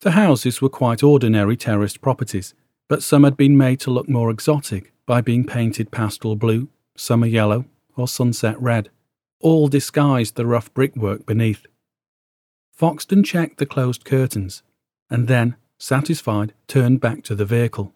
The 0.00 0.12
houses 0.12 0.60
were 0.60 0.68
quite 0.68 1.02
ordinary 1.02 1.56
terraced 1.56 2.00
properties, 2.00 2.54
but 2.88 3.02
some 3.02 3.24
had 3.24 3.36
been 3.36 3.56
made 3.56 3.80
to 3.80 3.90
look 3.90 4.08
more 4.08 4.30
exotic 4.30 4.92
by 5.06 5.20
being 5.20 5.44
painted 5.44 5.90
pastel 5.90 6.36
blue, 6.36 6.68
summer 6.96 7.26
yellow, 7.26 7.66
or 7.96 8.08
sunset 8.08 8.60
red, 8.60 8.90
all 9.40 9.68
disguised 9.68 10.36
the 10.36 10.46
rough 10.46 10.72
brickwork 10.72 11.26
beneath. 11.26 11.66
Foxton 12.78 13.24
checked 13.24 13.58
the 13.58 13.66
closed 13.66 14.04
curtains, 14.04 14.62
and 15.08 15.28
then, 15.28 15.56
satisfied, 15.78 16.52
turned 16.66 17.00
back 17.00 17.22
to 17.24 17.34
the 17.34 17.44
vehicle. 17.44 17.92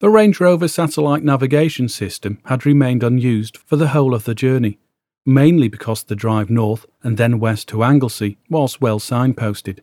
The 0.00 0.10
Range 0.10 0.40
Rover 0.40 0.68
satellite 0.68 1.22
navigation 1.22 1.88
system 1.88 2.40
had 2.46 2.64
remained 2.64 3.02
unused 3.02 3.58
for 3.58 3.76
the 3.76 3.88
whole 3.88 4.14
of 4.14 4.24
the 4.24 4.34
journey, 4.34 4.78
mainly 5.26 5.68
because 5.68 6.02
the 6.02 6.16
drive 6.16 6.48
north 6.48 6.86
and 7.02 7.16
then 7.16 7.38
west 7.38 7.68
to 7.68 7.84
Anglesey 7.84 8.38
was 8.48 8.80
well 8.80 8.98
signposted. 8.98 9.80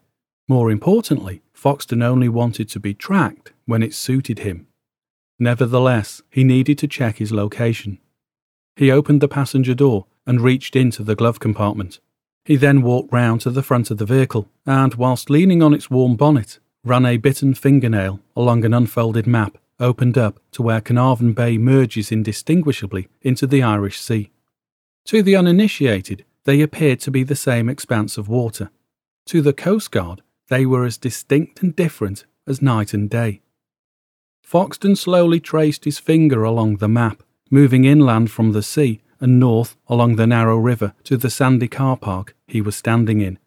More 0.47 0.71
importantly, 0.71 1.41
Foxton 1.53 2.03
only 2.03 2.29
wanted 2.29 2.69
to 2.69 2.79
be 2.79 2.93
tracked 2.93 3.53
when 3.65 3.83
it 3.83 3.93
suited 3.93 4.39
him. 4.39 4.67
Nevertheless, 5.39 6.21
he 6.31 6.43
needed 6.43 6.77
to 6.79 6.87
check 6.87 7.17
his 7.17 7.31
location. 7.31 7.99
He 8.75 8.91
opened 8.91 9.21
the 9.21 9.27
passenger 9.27 9.75
door 9.75 10.07
and 10.27 10.41
reached 10.41 10.75
into 10.75 11.01
the 11.01 11.15
glove 11.15 11.39
compartment. 11.39 11.99
He 12.45 12.57
then 12.57 12.81
walked 12.81 13.11
round 13.11 13.41
to 13.41 13.49
the 13.49 13.63
front 13.63 13.89
of 13.89 13.97
the 13.97 14.05
vehicle 14.05 14.47
and, 14.65 14.93
whilst 14.95 15.29
leaning 15.29 15.63
on 15.63 15.73
its 15.73 15.89
warm 15.89 16.15
bonnet, 16.15 16.59
ran 16.83 17.05
a 17.05 17.17
bitten 17.17 17.53
fingernail 17.53 18.19
along 18.35 18.63
an 18.63 18.73
unfolded 18.73 19.25
map 19.25 19.57
opened 19.79 20.17
up 20.17 20.39
to 20.51 20.61
where 20.61 20.81
Carnarvon 20.81 21.33
Bay 21.33 21.57
merges 21.57 22.11
indistinguishably 22.11 23.07
into 23.21 23.47
the 23.47 23.63
Irish 23.63 23.99
Sea. 23.99 24.31
To 25.05 25.23
the 25.23 25.35
uninitiated, 25.35 26.25
they 26.45 26.61
appeared 26.61 26.99
to 27.01 27.11
be 27.11 27.23
the 27.23 27.35
same 27.35 27.69
expanse 27.69 28.17
of 28.17 28.29
water. 28.29 28.69
To 29.27 29.41
the 29.41 29.53
Coast 29.53 29.91
Guard, 29.91 30.21
they 30.49 30.65
were 30.65 30.85
as 30.85 30.97
distinct 30.97 31.61
and 31.61 31.75
different 31.75 32.25
as 32.45 32.61
night 32.61 32.93
and 32.93 33.09
day. 33.09 33.41
Foxton 34.41 34.95
slowly 34.95 35.39
traced 35.39 35.83
his 35.85 35.99
finger 35.99 36.43
along 36.43 36.77
the 36.77 36.87
map, 36.87 37.21
moving 37.51 37.83
inland 37.83 38.31
from 38.31 38.53
the 38.53 38.63
sea 38.63 39.01
and 39.19 39.39
north 39.39 39.75
along 39.87 40.15
the 40.15 40.27
narrow 40.27 40.57
river 40.57 40.93
to 41.03 41.17
the 41.17 41.29
sandy 41.29 41.67
car 41.67 41.97
park 41.97 42.35
he 42.47 42.61
was 42.61 42.75
standing 42.75 43.21
in. 43.21 43.39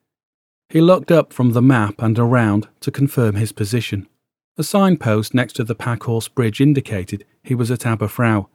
He 0.68 0.80
looked 0.80 1.11
up 1.11 1.33
from 1.33 1.52
the 1.52 1.62
map 1.62 1.96
and 1.98 2.18
around 2.18 2.68
to 2.80 2.90
confirm 2.90 3.35
his 3.35 3.52
position. 3.52 4.09
A 4.56 4.62
signpost 4.62 5.35
next 5.35 5.54
to 5.54 5.64
the 5.64 5.74
Packhorse 5.74 6.28
Bridge 6.28 6.61
indicated 6.61 7.24
he 7.42 7.54
was 7.54 7.70
at 7.70 7.80
Aberffraw, 7.80 8.46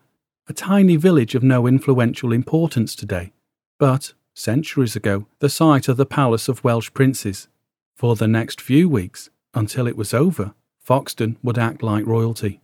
a 0.48 0.54
tiny 0.54 0.96
village 0.96 1.36
of 1.36 1.44
no 1.44 1.68
influential 1.68 2.32
importance 2.32 2.96
today, 2.96 3.34
but, 3.80 4.14
centuries 4.34 4.96
ago, 4.96 5.26
the 5.40 5.50
site 5.50 5.88
of 5.88 5.98
the 5.98 6.06
palace 6.06 6.48
of 6.48 6.64
Welsh 6.64 6.94
princes. 6.94 7.48
For 7.96 8.16
the 8.16 8.28
next 8.28 8.62
few 8.62 8.88
weeks, 8.88 9.30
until 9.54 9.88
it 9.88 9.98
was 9.98 10.14
over, 10.14 10.54
Foxton 10.86 11.38
would 11.42 11.58
act 11.58 11.82
like 11.82 12.06
royalty. 12.06 12.62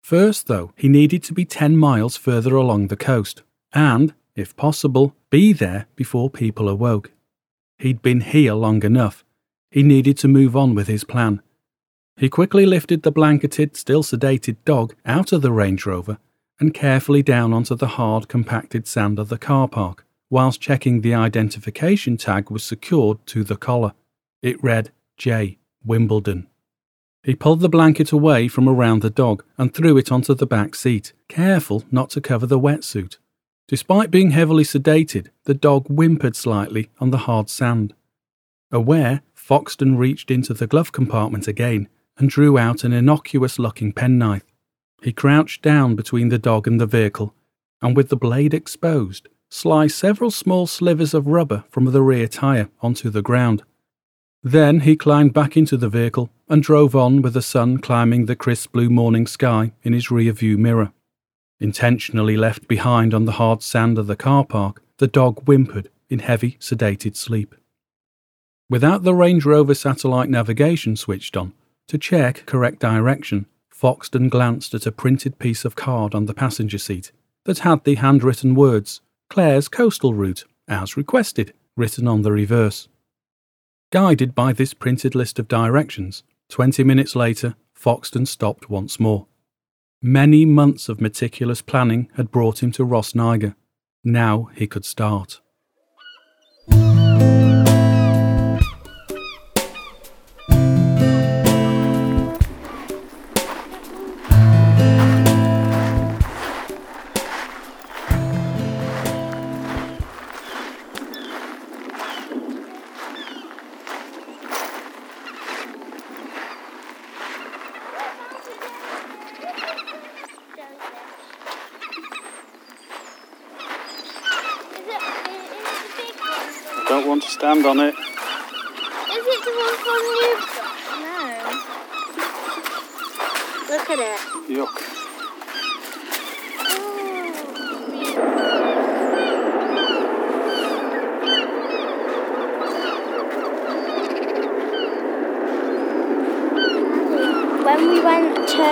First, 0.00 0.46
though, 0.46 0.72
he 0.76 0.88
needed 0.88 1.24
to 1.24 1.32
be 1.32 1.44
10 1.44 1.76
miles 1.76 2.16
further 2.16 2.54
along 2.54 2.86
the 2.86 2.96
coast, 2.96 3.42
and, 3.76 4.14
if 4.34 4.56
possible, 4.56 5.14
be 5.30 5.52
there 5.52 5.86
before 5.94 6.30
people 6.30 6.68
awoke. 6.68 7.12
He'd 7.78 8.00
been 8.00 8.22
here 8.22 8.54
long 8.54 8.82
enough. 8.82 9.22
He 9.70 9.82
needed 9.82 10.16
to 10.18 10.28
move 10.28 10.56
on 10.56 10.74
with 10.74 10.88
his 10.88 11.04
plan. 11.04 11.42
He 12.16 12.30
quickly 12.30 12.64
lifted 12.64 13.02
the 13.02 13.12
blanketed, 13.12 13.76
still 13.76 14.02
sedated 14.02 14.56
dog 14.64 14.94
out 15.04 15.30
of 15.32 15.42
the 15.42 15.52
Range 15.52 15.84
Rover 15.84 16.18
and 16.58 16.72
carefully 16.72 17.22
down 17.22 17.52
onto 17.52 17.74
the 17.74 17.86
hard, 17.98 18.28
compacted 18.28 18.86
sand 18.86 19.18
of 19.18 19.28
the 19.28 19.36
car 19.36 19.68
park, 19.68 20.06
whilst 20.30 20.58
checking 20.58 21.02
the 21.02 21.14
identification 21.14 22.16
tag 22.16 22.50
was 22.50 22.64
secured 22.64 23.18
to 23.26 23.44
the 23.44 23.56
collar. 23.56 23.92
It 24.42 24.62
read 24.64 24.90
J. 25.18 25.58
Wimbledon. 25.84 26.46
He 27.22 27.34
pulled 27.34 27.60
the 27.60 27.68
blanket 27.68 28.10
away 28.10 28.48
from 28.48 28.68
around 28.68 29.02
the 29.02 29.10
dog 29.10 29.44
and 29.58 29.74
threw 29.74 29.98
it 29.98 30.10
onto 30.10 30.32
the 30.32 30.46
back 30.46 30.74
seat, 30.74 31.12
careful 31.28 31.84
not 31.90 32.08
to 32.10 32.22
cover 32.22 32.46
the 32.46 32.58
wetsuit. 32.58 33.18
Despite 33.68 34.12
being 34.12 34.30
heavily 34.30 34.62
sedated, 34.62 35.28
the 35.44 35.54
dog 35.54 35.88
whimpered 35.88 36.36
slightly 36.36 36.90
on 37.00 37.10
the 37.10 37.18
hard 37.18 37.50
sand. 37.50 37.94
Aware, 38.70 39.22
Foxton 39.34 39.98
reached 39.98 40.30
into 40.30 40.54
the 40.54 40.68
glove 40.68 40.92
compartment 40.92 41.48
again 41.48 41.88
and 42.16 42.30
drew 42.30 42.58
out 42.58 42.84
an 42.84 42.92
innocuous 42.92 43.58
looking 43.58 43.92
penknife. 43.92 44.44
He 45.02 45.12
crouched 45.12 45.62
down 45.62 45.96
between 45.96 46.28
the 46.28 46.38
dog 46.38 46.66
and 46.66 46.80
the 46.80 46.86
vehicle, 46.86 47.34
and 47.82 47.96
with 47.96 48.08
the 48.08 48.16
blade 48.16 48.54
exposed, 48.54 49.28
sliced 49.50 49.98
several 49.98 50.30
small 50.30 50.66
slivers 50.66 51.12
of 51.12 51.26
rubber 51.26 51.64
from 51.68 51.84
the 51.86 52.02
rear 52.02 52.28
tyre 52.28 52.68
onto 52.80 53.10
the 53.10 53.22
ground. 53.22 53.62
Then 54.42 54.80
he 54.80 54.96
climbed 54.96 55.32
back 55.34 55.56
into 55.56 55.76
the 55.76 55.88
vehicle 55.88 56.30
and 56.48 56.62
drove 56.62 56.94
on 56.94 57.20
with 57.20 57.34
the 57.34 57.42
sun 57.42 57.78
climbing 57.78 58.26
the 58.26 58.36
crisp 58.36 58.72
blue 58.72 58.90
morning 58.90 59.26
sky 59.26 59.72
in 59.82 59.92
his 59.92 60.10
rear 60.10 60.32
view 60.32 60.56
mirror. 60.56 60.92
Intentionally 61.58 62.36
left 62.36 62.68
behind 62.68 63.14
on 63.14 63.24
the 63.24 63.32
hard 63.32 63.62
sand 63.62 63.98
of 63.98 64.06
the 64.06 64.16
car 64.16 64.44
park, 64.44 64.82
the 64.98 65.06
dog 65.06 65.44
whimpered 65.46 65.88
in 66.08 66.18
heavy, 66.18 66.52
sedated 66.60 67.16
sleep. 67.16 67.54
Without 68.68 69.04
the 69.04 69.14
Range 69.14 69.44
Rover 69.44 69.74
satellite 69.74 70.28
navigation 70.28 70.96
switched 70.96 71.36
on, 71.36 71.52
to 71.88 71.98
check 71.98 72.44
correct 72.46 72.80
direction, 72.80 73.46
Foxton 73.70 74.28
glanced 74.28 74.74
at 74.74 74.86
a 74.86 74.92
printed 74.92 75.38
piece 75.38 75.64
of 75.64 75.76
card 75.76 76.14
on 76.14 76.26
the 76.26 76.34
passenger 76.34 76.78
seat 76.78 77.12
that 77.44 77.60
had 77.60 77.84
the 77.84 77.94
handwritten 77.96 78.54
words 78.54 79.00
Clare's 79.30 79.68
coastal 79.68 80.14
route, 80.14 80.44
as 80.66 80.96
requested, 80.96 81.52
written 81.76 82.08
on 82.08 82.22
the 82.22 82.32
reverse. 82.32 82.88
Guided 83.92 84.34
by 84.34 84.52
this 84.52 84.74
printed 84.74 85.14
list 85.14 85.38
of 85.38 85.48
directions, 85.48 86.22
twenty 86.48 86.82
minutes 86.82 87.14
later, 87.14 87.54
Foxton 87.74 88.26
stopped 88.26 88.68
once 88.68 88.98
more. 88.98 89.26
Many 90.08 90.44
months 90.44 90.88
of 90.88 91.00
meticulous 91.00 91.62
planning 91.62 92.08
had 92.14 92.30
brought 92.30 92.62
him 92.62 92.70
to 92.70 92.84
Ross 92.84 93.16
Now 94.04 94.50
he 94.54 94.68
could 94.68 94.84
start. 94.84 95.40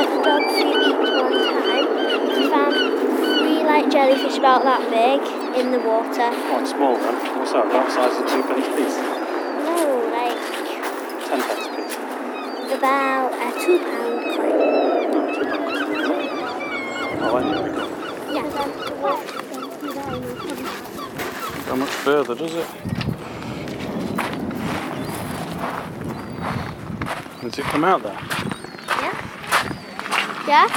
To 0.02 0.18
Dog 0.24 0.42
Free 0.50 0.74
Beach 0.74 0.98
one 0.98 1.32
time, 1.38 1.86
we 2.26 2.42
found 2.50 2.74
three 2.74 3.62
like 3.62 3.86
jellyfish 3.90 4.36
about 4.38 4.62
that 4.64 4.82
big 4.90 5.20
in 5.60 5.70
the 5.70 5.78
water. 5.78 6.30
Oh, 6.34 6.50
Quite 6.50 6.66
small 6.68 6.94
then. 6.96 7.14
What's 7.38 7.52
that? 7.52 7.66
About 7.66 7.86
the 7.86 7.92
size 7.94 8.16
of 8.18 8.26
two 8.26 8.42
pence 8.42 8.66
piece? 8.74 8.98
No, 9.64 9.78
like 10.10 10.38
Ten 11.28 11.40
pence 11.46 11.66
piece. 11.70 11.96
about 12.74 13.30
a 13.34 13.48
two 13.62 13.78
pound 13.78 14.18
coin. 14.34 14.58
Oh, 17.26 17.36
anyway. 17.38 17.70
Yeah. 18.34 18.46
Go 21.66 21.72
much 21.76 21.88
further, 21.88 22.34
does 22.34 22.54
it? 22.54 22.66
Does 27.42 27.58
it 27.58 27.64
come 27.66 27.84
out 27.84 28.02
there? 28.02 28.18
Yeah? 30.46 30.68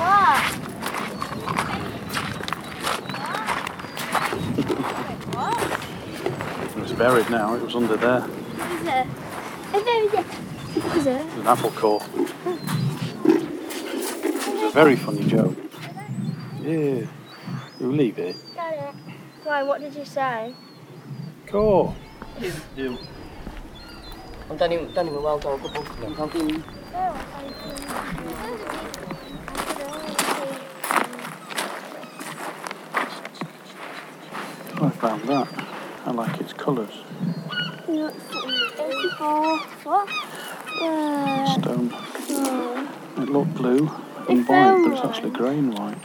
Yeah? 0.00 0.40
What? 5.34 5.58
It 6.64 6.80
was 6.80 6.92
buried 6.92 7.28
now. 7.30 7.54
It 7.54 7.62
was 7.62 7.74
under 7.76 7.96
there. 7.96 8.24
Is 8.24 8.86
it? 8.86 9.06
Is 9.74 9.86
it? 9.86 10.26
Is 10.96 11.06
it? 11.06 11.26
It's 11.26 11.36
an 11.36 11.46
apple 11.46 11.70
core. 11.72 12.02
It's 13.26 14.62
a 14.62 14.70
very 14.72 14.96
funny 14.96 15.24
joke. 15.24 15.56
Yeah. 16.62 17.06
You 17.80 17.92
leave 17.92 18.18
it. 18.18 18.36
Why, 19.44 19.62
what 19.62 19.80
did 19.82 19.94
you 19.94 20.06
say? 20.06 20.54
Core. 21.46 21.94
You. 22.74 22.96
Ond 24.48 24.58
da 24.60 24.66
ni'n 24.68 24.88
mynd 24.92 25.22
weld 25.24 25.44
o 25.48 25.58
gwbl. 25.60 25.84
Pam 26.16 26.28
dwi'n... 26.32 26.73
I 34.76 34.90
found 34.90 35.22
that. 35.24 35.48
I 36.06 36.10
like 36.12 36.40
its 36.40 36.52
colours. 36.52 36.92
Oh, 37.88 39.58
what? 39.82 40.08
Stone. 41.60 41.90
Oh. 41.92 42.88
It 43.16 43.28
looked 43.28 43.54
blue 43.54 43.90
and 44.28 44.40
It's 44.40 44.48
white, 44.48 44.82
but 44.84 44.92
it's 44.92 45.04
actually 45.04 45.30
grey 45.30 45.58
and 45.58 45.76
white. 45.76 45.98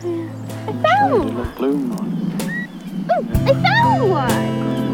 I 0.00 0.02
found 0.02 1.28
It 1.28 1.34
found 1.34 1.36
looked 1.36 1.56
blue 1.56 1.74
and 1.74 1.90
white. 1.90 2.14
I 3.10 3.52
found 3.62 4.10
one. 4.10 4.87